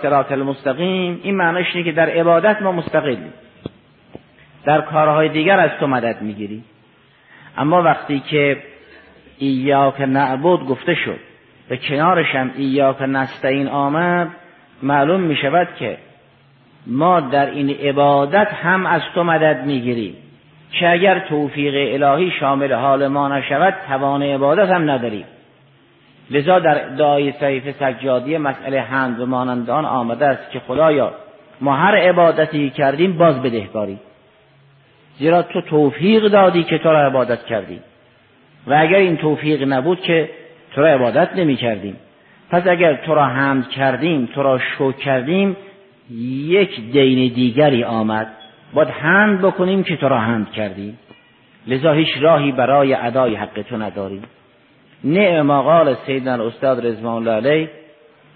صراط 0.03 0.33
المستقیم 0.33 1.21
این 1.23 1.37
معنیش 1.37 1.67
اینه 1.75 1.85
که 1.85 1.93
در 1.93 2.11
عبادت 2.11 2.63
ما 2.63 2.73
مستقلیم. 2.73 3.33
در 4.67 4.81
کارهای 4.81 5.29
دیگر 5.29 5.61
از 5.61 5.71
تو 5.81 5.87
مدد 5.87 6.23
می‌گیری. 6.23 6.65
اما 7.59 7.83
وقتی 7.83 8.21
که 8.21 8.63
ایاک 9.39 10.01
نعبد 10.01 10.65
گفته 10.65 10.95
شد 10.95 11.19
به 11.69 11.77
کنارش 11.77 12.35
هم 12.35 12.51
ایاک 12.57 13.03
نستعین 13.03 13.69
آمد 13.69 14.29
معلوم 14.83 15.21
می 15.21 15.37
شود 15.37 15.69
که 15.79 15.99
ما 16.87 17.21
در 17.21 17.51
این 17.51 17.71
عبادت 17.71 18.49
هم 18.53 18.87
از 18.87 19.03
تو 19.15 19.25
مدد 19.25 19.65
می‌گیریم. 19.65 20.15
که 20.73 20.91
اگر 20.91 21.19
توفیق 21.19 22.03
الهی 22.03 22.31
شامل 22.31 22.73
حال 22.73 23.09
ما 23.09 23.29
نشود 23.29 23.75
توان 23.89 24.23
عبادت 24.23 24.69
هم 24.69 24.91
نداریم. 24.91 25.25
لذا 26.31 26.59
در 26.59 26.89
دعای 26.89 27.33
صحیف 27.33 27.71
سجادی 27.71 28.39
مسئله 28.39 28.81
حمد 28.81 29.21
و 29.21 29.27
مانندان 29.27 29.85
آمده 29.85 30.27
است 30.27 30.51
که 30.51 30.61
خدایا 30.61 31.13
ما 31.61 31.77
هر 31.77 31.97
عبادتی 31.97 32.71
کردیم 32.71 33.19
باز 33.19 33.43
بدهکاری 33.43 33.99
زیرا 35.19 35.43
تو 35.43 35.61
توفیق 35.61 36.29
دادی 36.29 36.63
که 36.63 36.79
تو 36.79 36.89
را 36.89 37.07
عبادت 37.07 37.45
کردیم. 37.45 37.81
و 38.67 38.75
اگر 38.75 38.99
این 38.99 39.17
توفیق 39.17 39.63
نبود 39.63 40.01
که 40.01 40.31
تو 40.75 40.81
را 40.81 40.89
عبادت 40.89 41.37
نمی 41.37 41.57
کردیم 41.57 41.97
پس 42.51 42.67
اگر 42.67 42.95
تو 42.95 43.15
را 43.15 43.25
حمد 43.25 43.69
کردیم 43.69 44.27
تو 44.35 44.43
را 44.43 44.59
شکر 44.59 44.93
کردیم 44.93 45.57
یک 46.11 46.93
دین 46.93 47.33
دیگری 47.35 47.85
آمد. 47.85 48.27
باید 48.75 48.89
حمد 48.89 49.41
بکنیم 49.41 49.83
که 49.83 49.97
تو 49.97 50.09
را 50.09 50.19
حمد 50.19 50.51
کردیم. 50.51 50.99
لذا 51.67 51.93
هیچ 51.93 52.09
راهی 52.21 52.53
برای 52.53 52.95
ادای 52.95 53.35
حق 53.35 53.63
تو 53.63 53.77
نداریم. 53.77 54.23
نعم 55.05 55.63
قال 55.63 55.97
سیدنا 56.07 56.47
استاد 56.47 56.87
رضوان 56.87 57.15
الله 57.15 57.31
علیه 57.31 57.71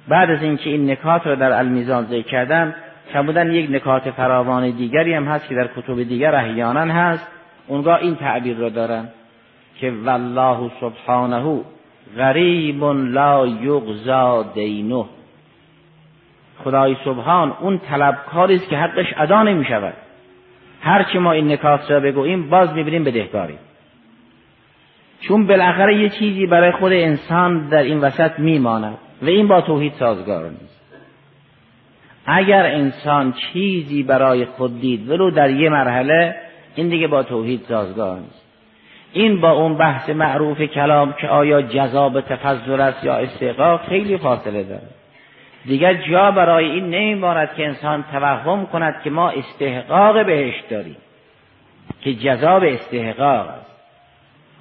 بعد 0.08 0.30
از 0.30 0.42
اینکه 0.42 0.70
این 0.70 0.90
نکات 0.90 1.26
را 1.26 1.34
در 1.34 1.52
المیزان 1.52 2.04
ذکر 2.04 2.28
کردم 2.28 2.74
بودن 3.16 3.52
یک 3.52 3.70
نکات 3.70 4.10
فراوان 4.10 4.70
دیگری 4.70 5.14
هم 5.14 5.24
هست 5.24 5.48
که 5.48 5.54
در 5.54 5.66
کتب 5.76 6.02
دیگر 6.02 6.34
احیانا 6.34 6.80
هست. 6.80 7.26
اونگاه 7.66 7.98
این 7.98 8.16
تعبیر 8.16 8.56
را 8.56 8.68
دارن 8.68 9.08
که 9.80 9.92
والله 10.04 10.70
سبحانه 10.80 11.60
غریب 12.16 12.84
لا 12.84 13.46
یغزا 13.46 14.42
دینه. 14.54 15.04
خدای 16.64 16.96
سبحان 17.04 17.52
اون 17.60 17.78
طلبکاری 17.78 18.54
است 18.54 18.68
که 18.68 18.76
حقش 18.76 19.06
ادا 19.16 19.42
نمی 19.42 19.64
شود 19.64 19.94
هرچی 20.80 21.18
ما 21.18 21.32
این 21.32 21.52
نکات 21.52 21.90
را 21.90 22.00
بگوییم 22.00 22.50
باز 22.50 22.72
می‌بینیم 22.72 23.04
بدهکاری. 23.04 23.58
چون 25.20 25.46
بالاخره 25.46 25.96
یه 25.96 26.08
چیزی 26.08 26.46
برای 26.46 26.72
خود 26.72 26.92
انسان 26.92 27.68
در 27.68 27.82
این 27.82 28.00
وسط 28.00 28.38
میماند 28.38 28.98
و 29.22 29.26
این 29.26 29.48
با 29.48 29.60
توحید 29.60 29.92
سازگار 29.92 30.50
نیست. 30.50 30.79
اگر 32.26 32.66
انسان 32.66 33.32
چیزی 33.32 34.02
برای 34.02 34.44
خود 34.44 34.80
دید 34.80 35.10
ولو 35.10 35.30
در 35.30 35.50
یه 35.50 35.68
مرحله 35.68 36.36
این 36.74 36.88
دیگه 36.88 37.06
با 37.06 37.22
توحید 37.22 37.60
سازگار 37.68 38.18
نیست. 38.18 38.40
این 39.12 39.40
با 39.40 39.50
اون 39.50 39.76
بحث 39.76 40.10
معروف 40.10 40.62
کلام 40.62 41.12
که 41.12 41.28
آیا 41.28 41.62
جذاب 41.62 42.20
تفضل 42.20 42.80
است 42.80 43.04
یا 43.04 43.14
استحقاق 43.14 43.80
خیلی 43.88 44.18
فاصله 44.18 44.62
داره. 44.62 44.88
دیگر 45.64 45.94
جا 45.94 46.30
برای 46.30 46.70
این 46.70 46.90
نمیماند 46.90 47.54
که 47.56 47.66
انسان 47.66 48.04
توهم 48.12 48.66
کند 48.66 49.02
که 49.04 49.10
ما 49.10 49.30
استحقاق 49.30 50.26
بهش 50.26 50.54
داریم 50.70 50.96
که 52.00 52.14
جذاب 52.14 52.64
استحقاق 52.64 53.48
است. 53.48 53.70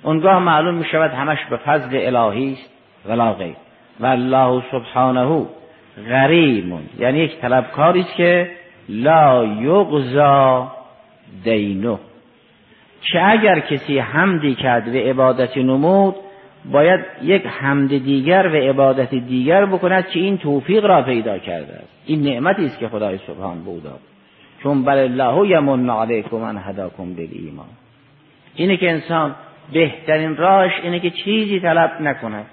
اونگاه 0.04 0.40
معلوم 0.40 0.76
می 0.76 0.86
شود 0.86 1.12
همش 1.12 1.46
به 1.50 1.58
فضل 1.58 2.16
الهی 2.16 2.54
است 2.54 2.70
ولا 3.06 3.34
غیر. 3.34 3.56
و 4.00 4.06
الله 4.06 4.64
سبحانه 4.72 5.46
غریمون 6.10 6.82
یعنی 7.00 7.20
یک 7.20 7.40
طلبکاری 7.42 8.00
است 8.00 8.16
که 8.16 8.52
لا 8.90 9.46
یغزا 9.46 10.72
دینو 11.44 11.98
چه 13.02 13.20
اگر 13.22 13.60
کسی 13.60 14.00
حمدی 14.00 14.56
کرد 14.56 14.88
و 14.88 14.92
عبادتی 14.92 15.64
نمود 15.64 16.16
باید 16.72 17.00
یک 17.24 17.46
حمد 17.46 18.04
دیگر 18.04 18.48
و 18.48 18.56
عبادت 18.56 19.16
دیگر 19.16 19.66
بکند 19.66 20.08
که 20.08 20.20
این 20.20 20.38
توفیق 20.38 20.86
را 20.86 21.02
پیدا 21.02 21.38
کرده 21.38 21.74
است. 21.74 21.90
این 22.06 22.22
نعمتی 22.22 22.66
است 22.66 22.80
که 22.80 22.88
خدای 22.88 23.18
سبحان 23.28 23.64
به 23.64 23.72
چون 24.64 24.84
بل 24.84 24.98
الله 24.98 25.50
یمن 25.50 25.90
علیکم 25.90 26.36
ان 26.36 26.58
هداکم 26.58 27.16
ایمان 27.18 27.66
اینه 28.56 28.78
که 28.78 28.92
انسان 28.92 29.36
بهترین 29.74 30.36
راهش 30.36 30.72
اینه 30.84 31.00
که 31.00 31.10
چیزی 31.10 31.60
طلب 31.60 32.02
نکند 32.02 32.46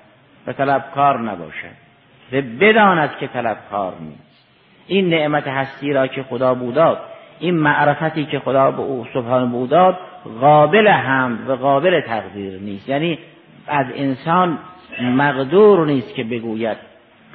و 0.47 0.53
طلبکار 0.53 1.21
نباشد. 1.21 1.86
و 2.33 2.43
بداند 2.61 3.17
که 3.21 3.27
طلبکار 3.27 3.93
نیست. 4.01 4.47
این 4.87 5.09
نعمت 5.09 5.49
هستی 5.49 5.93
را 5.93 6.07
که 6.07 6.23
خدا 6.23 6.55
بوداد 6.55 6.99
این 7.41 7.55
معرفتی 7.55 8.25
که 8.25 8.39
خدا 8.39 8.71
به 8.71 8.83
او 8.83 9.07
سبحان 9.15 9.51
بوداد 9.51 9.99
قابل 10.41 10.89
حمد 10.89 11.51
و 11.51 11.57
قابل 11.57 12.01
تقدیر 12.01 12.61
نیست. 12.61 12.89
یعنی 12.89 13.19
از 13.67 13.87
انسان 13.95 14.59
مقدور 15.03 15.87
نیست 15.87 16.15
که 16.15 16.25
بگوید 16.25 16.77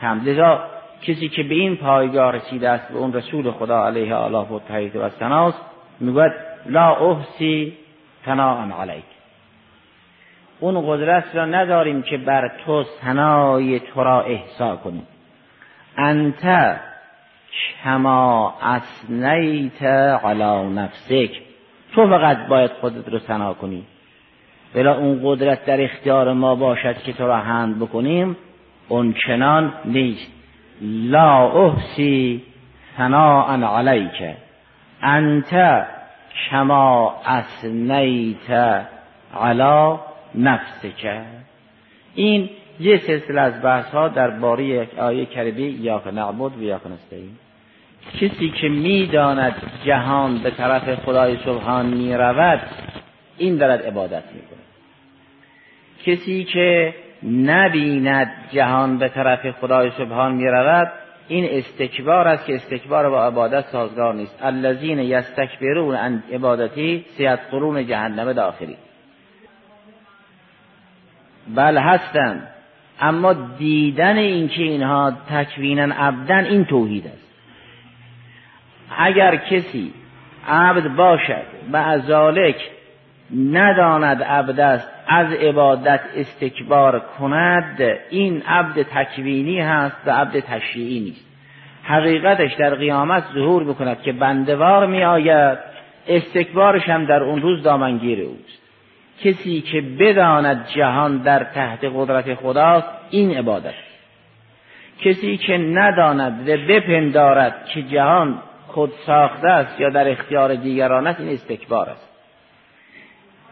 حمد 0.02 0.30
لذا 0.30 0.64
کسی 1.02 1.30
که 1.30 1.44
به 1.44 1.56
این 1.56 1.76
پایگاه 1.76 2.32
رسیده 2.32 2.70
است 2.70 2.92
به 2.92 2.98
اون 2.98 3.14
رسول 3.14 3.52
خدا 3.52 3.86
علیه 3.86 4.16
الله 4.16 4.48
و 4.48 4.60
تحیید 4.60 4.96
و 4.96 5.10
سناست 5.10 5.62
می‌گوید 6.00 6.32
لا 6.66 6.96
احسی 6.96 7.74
ثناء 8.26 8.82
علیک. 8.82 9.04
اون 10.62 10.82
قدرت 10.88 11.36
را 11.36 11.46
نداریم 11.46 12.02
که 12.02 12.18
بر 12.18 12.52
تو 12.66 12.84
ثنای 12.84 13.80
تو 13.80 14.04
را 14.04 14.22
احسا 14.22 14.76
کنیم. 14.76 15.08
انت 15.98 16.78
کما 17.84 18.54
اسنیت 18.62 19.84
علی 20.24 20.70
نفسک. 20.70 21.42
تو 21.94 22.08
فقط 22.08 22.48
باید 22.48 22.72
خودت 22.72 23.10
رو 23.10 23.20
ثنا 23.20 23.54
کنی. 23.54 23.84
بلا 24.74 24.96
اون 24.96 25.20
قدرت 25.24 25.66
در 25.66 25.82
اختیار 25.82 26.34
ما 26.34 26.56
باشد 26.56 26.98
که 26.98 27.14
تو 27.14 27.28
را 27.28 27.38
هند 27.38 27.80
بکنیم 27.80 28.38
اون 28.88 29.14
چنان 29.28 29.74
نیست. 29.86 30.32
لا 30.82 31.48
احسی 31.48 32.44
ثناء 32.98 33.78
علیک. 33.78 34.36
انت 35.02 35.86
کما 36.50 37.16
اسنیت 37.26 38.50
علی 39.42 39.98
نفسک 40.36 41.22
این 42.16 42.50
یه 42.80 42.98
سلسله 42.98 43.42
از 43.42 43.62
بحث 43.62 43.86
ها 43.86 44.08
در 44.08 44.30
باری 44.30 44.80
آیه 44.80 45.26
کریمی 45.26 45.62
یا 45.62 46.02
نعبد 46.14 46.58
و 46.58 46.64
یا 46.64 46.82
نستعین. 46.94 47.32
کسی 48.22 48.50
که 48.50 48.70
می‌داند 48.70 49.56
جهان 49.86 50.38
به 50.38 50.52
طرف 50.52 50.96
خدای 50.96 51.38
سبحان 51.38 51.86
می 51.86 52.14
رود 52.14 52.62
این 53.38 53.58
دارد 53.58 53.82
عبادت 53.86 54.24
می‌کنه 54.34 54.62
کسی 56.06 56.44
که 56.44 56.96
نبیند 57.24 58.32
جهان 58.52 58.98
به 58.98 59.10
طرف 59.10 59.52
خدای 59.52 59.92
سبحان 59.92 60.32
می 60.32 60.48
رود 60.48 60.92
این 61.28 61.48
استکبار 61.50 62.28
است 62.28 62.46
که 62.46 62.56
استکبار 62.56 63.10
با 63.10 63.26
عبادت 63.26 63.66
سازگار 63.66 64.14
نیست. 64.14 64.40
الذین 64.42 65.00
یستکبرون 65.00 65.96
عن 65.96 66.24
عبادتی 66.32 67.06
قرون 67.52 67.88
جهنم 67.88 68.34
داخلی. 68.34 68.78
بل 71.56 71.78
هستند 71.78 72.48
اما 73.02 73.34
دیدن 73.34 74.18
اینکه 74.18 74.64
اینها 74.64 75.14
تکوینا 75.30 75.96
عبدن 75.96 76.46
این 76.46 76.66
توحید 76.66 77.08
است. 77.08 77.32
اگر 78.98 79.36
کسی 79.36 79.94
عبد 80.48 80.88
باشد 80.88 81.46
و 81.72 81.78
از 81.78 82.02
ذالک 82.02 82.56
نداند 83.52 84.24
عبد 84.24 84.60
است 84.60 84.90
از 85.08 85.34
عبادت 85.34 86.02
استکبار 86.16 87.00
کند 87.00 87.82
این 88.10 88.44
عبد 88.48 88.82
تکوینی 88.82 89.60
هست 89.60 89.98
و 90.06 90.12
عبد 90.12 90.40
تشریعی 90.40 91.00
نیست. 91.00 91.26
حقیقتش 91.84 92.54
در 92.54 92.76
قیامت 92.76 93.24
ظهور 93.34 93.64
بکند 93.64 94.02
که 94.02 94.12
بندوار 94.12 94.88
می 94.88 95.04
آید 95.04 95.58
استکبارش 96.08 96.90
هم 96.90 97.06
در 97.06 97.24
اون 97.24 97.42
روز 97.42 97.64
دامنگیر 97.64 98.22
اوست. 98.22 98.61
کسی 99.24 99.62
که 99.62 99.82
بداند 99.82 100.68
جهان 100.76 101.18
در 101.18 101.44
تحت 101.44 101.80
قدرت 101.96 102.34
خداست 102.34 102.88
این 103.10 103.38
عبادت. 103.38 103.74
کسی 105.02 105.38
که 105.38 105.58
نداند 105.58 106.50
و 106.50 106.58
بپندارد 106.68 107.66
که 107.66 107.82
جهان 107.82 108.40
خود 108.68 108.92
ساخته 109.06 109.48
است 109.48 109.80
یا 109.80 109.90
در 109.90 110.10
اختیار 110.10 110.56
دیگران 110.56 111.08
است 111.08 111.20
این 111.20 111.30
استکبار 111.30 111.90
است. 111.90 112.10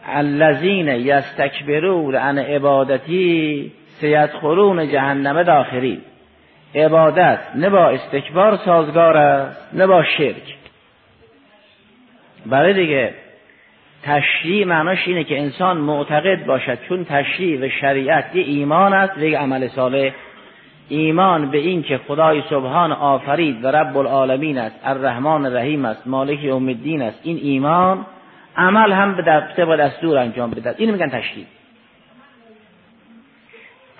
الذین 0.05 0.87
یستکبرون 0.87 2.15
عن 2.15 2.37
عبادتی 2.37 3.71
سیدخلون 3.87 4.91
جهنم 4.91 5.43
داخلی 5.43 6.01
عبادت 6.75 7.39
نه 7.55 7.69
با 7.69 7.89
استکبار 7.89 8.55
سازگار 8.55 9.17
است 9.17 9.69
نه 9.73 9.87
با 9.87 10.03
شرک. 10.03 10.55
برای 12.45 12.73
دیگه 12.73 13.13
تشریع 14.03 14.65
معناش 14.65 15.07
اینه 15.07 15.23
که 15.23 15.39
انسان 15.39 15.77
معتقد 15.77 16.45
باشد 16.45 16.77
چون 16.87 17.05
تشریع 17.05 17.65
و 17.65 17.69
شریعت 17.69 18.35
یه 18.35 18.43
ایمان 18.43 18.93
است 18.93 19.17
و 19.17 19.23
یک 19.23 19.35
عمل 19.35 19.67
صالح. 19.67 20.11
ایمان 20.89 21.51
به 21.51 21.57
این 21.57 21.83
که 21.83 21.97
خدای 21.97 22.43
سبحان 22.49 22.91
آفرید 22.91 23.65
و 23.65 23.67
رب 23.67 23.97
العالمین 23.97 24.57
است 24.57 24.75
الرحمن 24.83 25.45
الرحیم 25.45 25.85
است 25.85 26.07
مالک 26.07 26.43
یوم 26.43 26.67
الدین 26.67 27.01
است. 27.01 27.19
این 27.23 27.39
ایمان 27.41 28.05
عمل 28.57 28.91
هم 28.91 29.15
به 29.15 29.21
طبق 29.57 29.75
دستور 29.75 30.17
انجام 30.17 30.51
بدهد. 30.51 30.75
اینو 30.77 30.91
میگن 30.91 31.09
تشریع. 31.09 31.45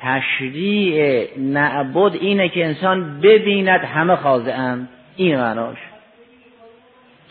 تشریع 0.02 1.28
نعبد 1.38 2.16
اینه 2.16 2.50
که 2.50 2.66
انسان 2.66 3.20
ببیند 3.20 3.80
همه 3.80 4.16
خاضعند 4.16 4.90
این 5.16 5.38
معناش. 5.38 5.78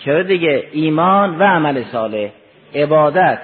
چرا 0.05 0.23
دیگه؟ 0.23 0.65
ایمان 0.73 1.39
و 1.39 1.43
عمل 1.43 1.83
صالح. 1.93 2.29
عبادت 2.75 3.39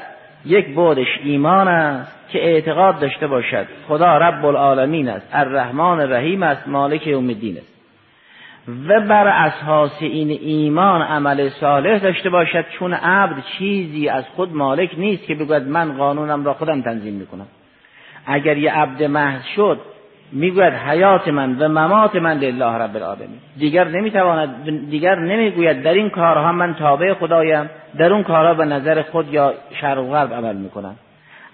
یک 0.44 0.74
بودش 0.74 1.18
ایمان 1.24 1.68
است 1.68 2.28
که 2.28 2.44
اعتقاد 2.44 2.98
داشته 2.98 3.26
باشد. 3.26 3.66
خدا 3.88 4.18
رب 4.18 4.44
العالمین 4.44 5.08
است 5.08 5.28
الرحمن 5.32 6.00
الرحیم 6.00 6.42
است 6.42 6.68
مالک 6.68 7.06
یوم 7.06 7.28
الدین 7.28 7.56
است. 7.56 7.74
و 8.88 9.00
بر 9.00 9.28
اساس 9.28 9.96
این 10.00 10.30
ایمان 10.30 11.02
عمل 11.02 11.48
صالح 11.48 11.98
داشته 11.98 12.30
باشد 12.30 12.64
چون 12.78 12.94
عبد 12.94 13.42
چیزی 13.58 14.08
از 14.08 14.24
خود 14.36 14.56
مالک 14.56 14.90
نیست 14.98 15.26
که 15.26 15.34
بگوید 15.34 15.62
من 15.62 15.96
قانونم 15.96 16.44
را 16.44 16.54
خودم 16.54 16.82
تنظیم 16.82 17.14
می‌کنم. 17.14 17.46
اگر 18.26 18.56
یه 18.56 18.72
عبد 18.72 19.02
محض 19.02 19.42
شد 19.56 19.80
می‌گوید 20.32 20.72
حیات 20.72 21.28
من 21.28 21.58
و 21.58 21.68
ممات 21.68 22.16
من 22.16 22.38
لله 22.38 22.74
رب 22.74 22.96
العالمین. 22.96 23.38
دیگر 23.58 23.88
نمی‌تواند 23.88 24.90
دیگر 24.90 25.14
نمی‌گوید 25.14 25.82
در 25.82 25.92
این 25.92 26.10
کارها 26.10 26.52
من 26.52 26.74
تابع 26.74 27.14
خدایم 27.14 27.70
در 27.98 28.12
اون 28.12 28.22
کارها 28.22 28.54
به 28.54 28.64
نظر 28.64 29.02
خود 29.02 29.34
یا 29.34 29.54
شرق 29.80 29.98
و 29.98 30.10
غرب 30.10 30.34
عمل 30.34 30.56
می‌کنم. 30.56 30.96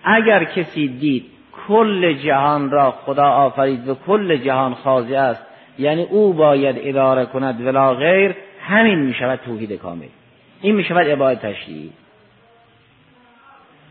اگر 0.05 0.45
کسی 0.45 0.89
دید 0.89 1.25
کل 1.69 2.13
جهان 2.13 2.71
را 2.71 2.91
خدا 2.91 3.25
آفرید 3.25 3.89
و 3.89 3.95
کل 4.07 4.37
جهان 4.37 4.75
خاضع 4.75 5.17
است 5.17 5.47
یعنی 5.79 6.03
او 6.03 6.33
باید 6.33 6.77
اداره 6.79 7.27
کند 7.27 7.67
ولا 7.67 7.95
غیر 7.95 8.35
همین 8.61 8.99
می‌شود 8.99 9.41
توحید 9.45 9.73
کامل. 9.73 10.07
این 10.61 10.75
می‌شود 10.75 11.07
عبادت 11.07 11.47
تشریعی. 11.47 11.91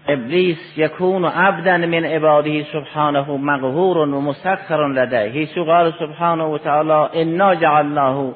ابلیس 0.08 0.58
یکون 0.78 1.26
عبدا 1.26 1.78
من 1.78 2.06
عباده 2.06 2.64
سبحانه 2.64 3.38
مقهور 3.38 3.98
و 3.98 4.22
مسخر 4.22 4.88
لده 4.88 5.30
حیث 5.30 5.58
قال 5.58 5.92
سبحانه 6.00 6.44
و 6.44 6.58
تعالی 6.58 7.22
انا 7.22 7.56
جعلناه 7.56 8.34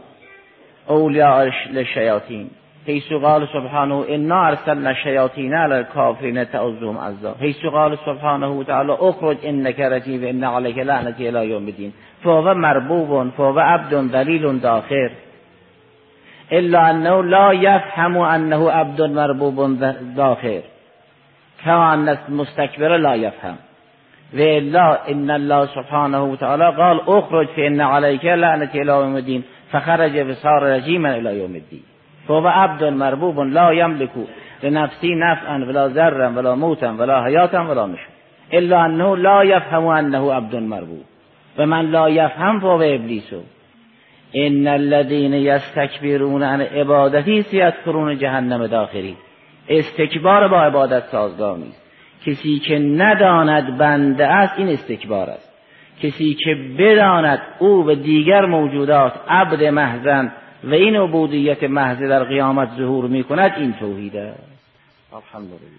اولیاء 0.87 1.49
للشیاطین. 1.71 2.49
حیث 2.87 3.11
قال 3.11 3.45
سبحانه 3.53 4.05
انا 4.07 4.45
ارسلنا 4.45 4.89
الشیاطین 4.89 5.53
علی 5.53 5.73
الکافرین 5.73 6.43
تعظهم 6.43 6.97
عزا. 6.97 7.35
حیث 7.39 7.65
قال 7.65 7.95
سبحانه 8.05 8.63
تعالی 8.63 8.91
اخرج 8.91 9.37
انک 9.43 9.79
رجیم 9.79 10.23
ان 10.23 10.43
علیک 10.43 10.77
لعنتی 10.77 11.27
الی 11.27 11.49
یوم 11.49 11.65
الدین. 11.65 11.93
فهو 12.23 12.53
مربوب 12.53 13.29
فهو 13.37 13.59
عبد 13.59 14.11
ذلیل 14.11 14.59
داخر. 14.59 15.09
الا 16.51 16.79
انه 16.79 17.21
لا 17.21 17.53
یفهم 17.53 18.17
انه 18.17 18.71
عبد 18.71 19.01
مربوب 19.01 19.79
داخر. 20.17 20.61
ان 21.71 22.17
مستکبر 22.29 22.97
لا 22.97 23.15
یفهم. 23.15 23.57
و 24.33 24.39
الا 24.39 24.97
ان 25.07 25.29
الله 25.29 25.65
سبحانه 25.65 26.19
و 26.19 26.35
تعالی 26.35 26.71
قال 26.71 26.99
اخرج 27.07 27.47
فان 27.55 27.81
علیک 27.81 28.25
الی 28.25 28.69
یوم 28.73 29.15
الدین 29.15 29.43
فخرج 29.71 30.17
بصار 30.17 30.63
رجیما 30.63 31.09
الی 31.09 31.39
یوم 31.39 31.53
الدین. 31.53 31.83
فهو 32.27 32.47
عبد 32.47 32.83
مربوب 32.83 33.39
لا 33.39 33.73
یملک 33.73 34.09
لنفسی 34.63 35.15
نفعا 35.15 35.65
ولا 35.67 35.87
ذرا 35.87 36.29
ولا 36.29 36.55
موتا 36.55 36.95
ولا 36.99 37.25
حیاتا 37.25 37.61
ولا 37.61 37.85
نشور 37.85 38.13
الا 38.53 38.85
انه 38.85 39.17
لا 39.17 39.43
یفهم 39.43 39.85
انه 39.85 40.33
عبد 40.33 40.55
مربوب. 40.55 41.03
و 41.57 41.65
من 41.65 41.91
لا 41.91 42.09
یفهم 42.09 42.59
فهو 42.59 42.81
ابلیسو 42.81 43.41
ان 44.35 44.67
الذين 44.67 45.33
یستکبرون 45.33 46.43
عن 46.43 46.61
عبادتی 46.61 47.41
سیدخرون 47.41 48.17
جهنم 48.17 48.67
داخلی 48.67 49.15
استکبار 49.69 50.47
با 50.47 50.63
عبادت 50.63 51.03
سازگار 51.11 51.57
نیست. 51.57 51.81
کسی 52.25 52.59
که 52.59 52.79
نداند 52.79 53.77
بنده 53.77 54.27
است 54.27 54.53
این 54.57 54.67
استکبار 54.69 55.29
است. 55.29 55.53
کسی 56.01 56.33
که 56.33 56.55
بداند 56.77 57.41
او 57.59 57.87
و 57.87 57.95
دیگر 57.95 58.45
موجودات 58.45 59.13
عبد 59.27 59.63
محزن 59.63 60.31
و 60.63 60.73
این 60.73 60.95
عبودیت 60.95 61.63
محض 61.63 61.99
در 61.99 62.23
قیامت 62.23 62.69
ظهور 62.77 63.05
می 63.05 63.23
کند 63.23 63.51
این 63.57 63.73
توحید 63.73 64.17
است. 64.17 64.53
الحمدلله. 65.13 65.73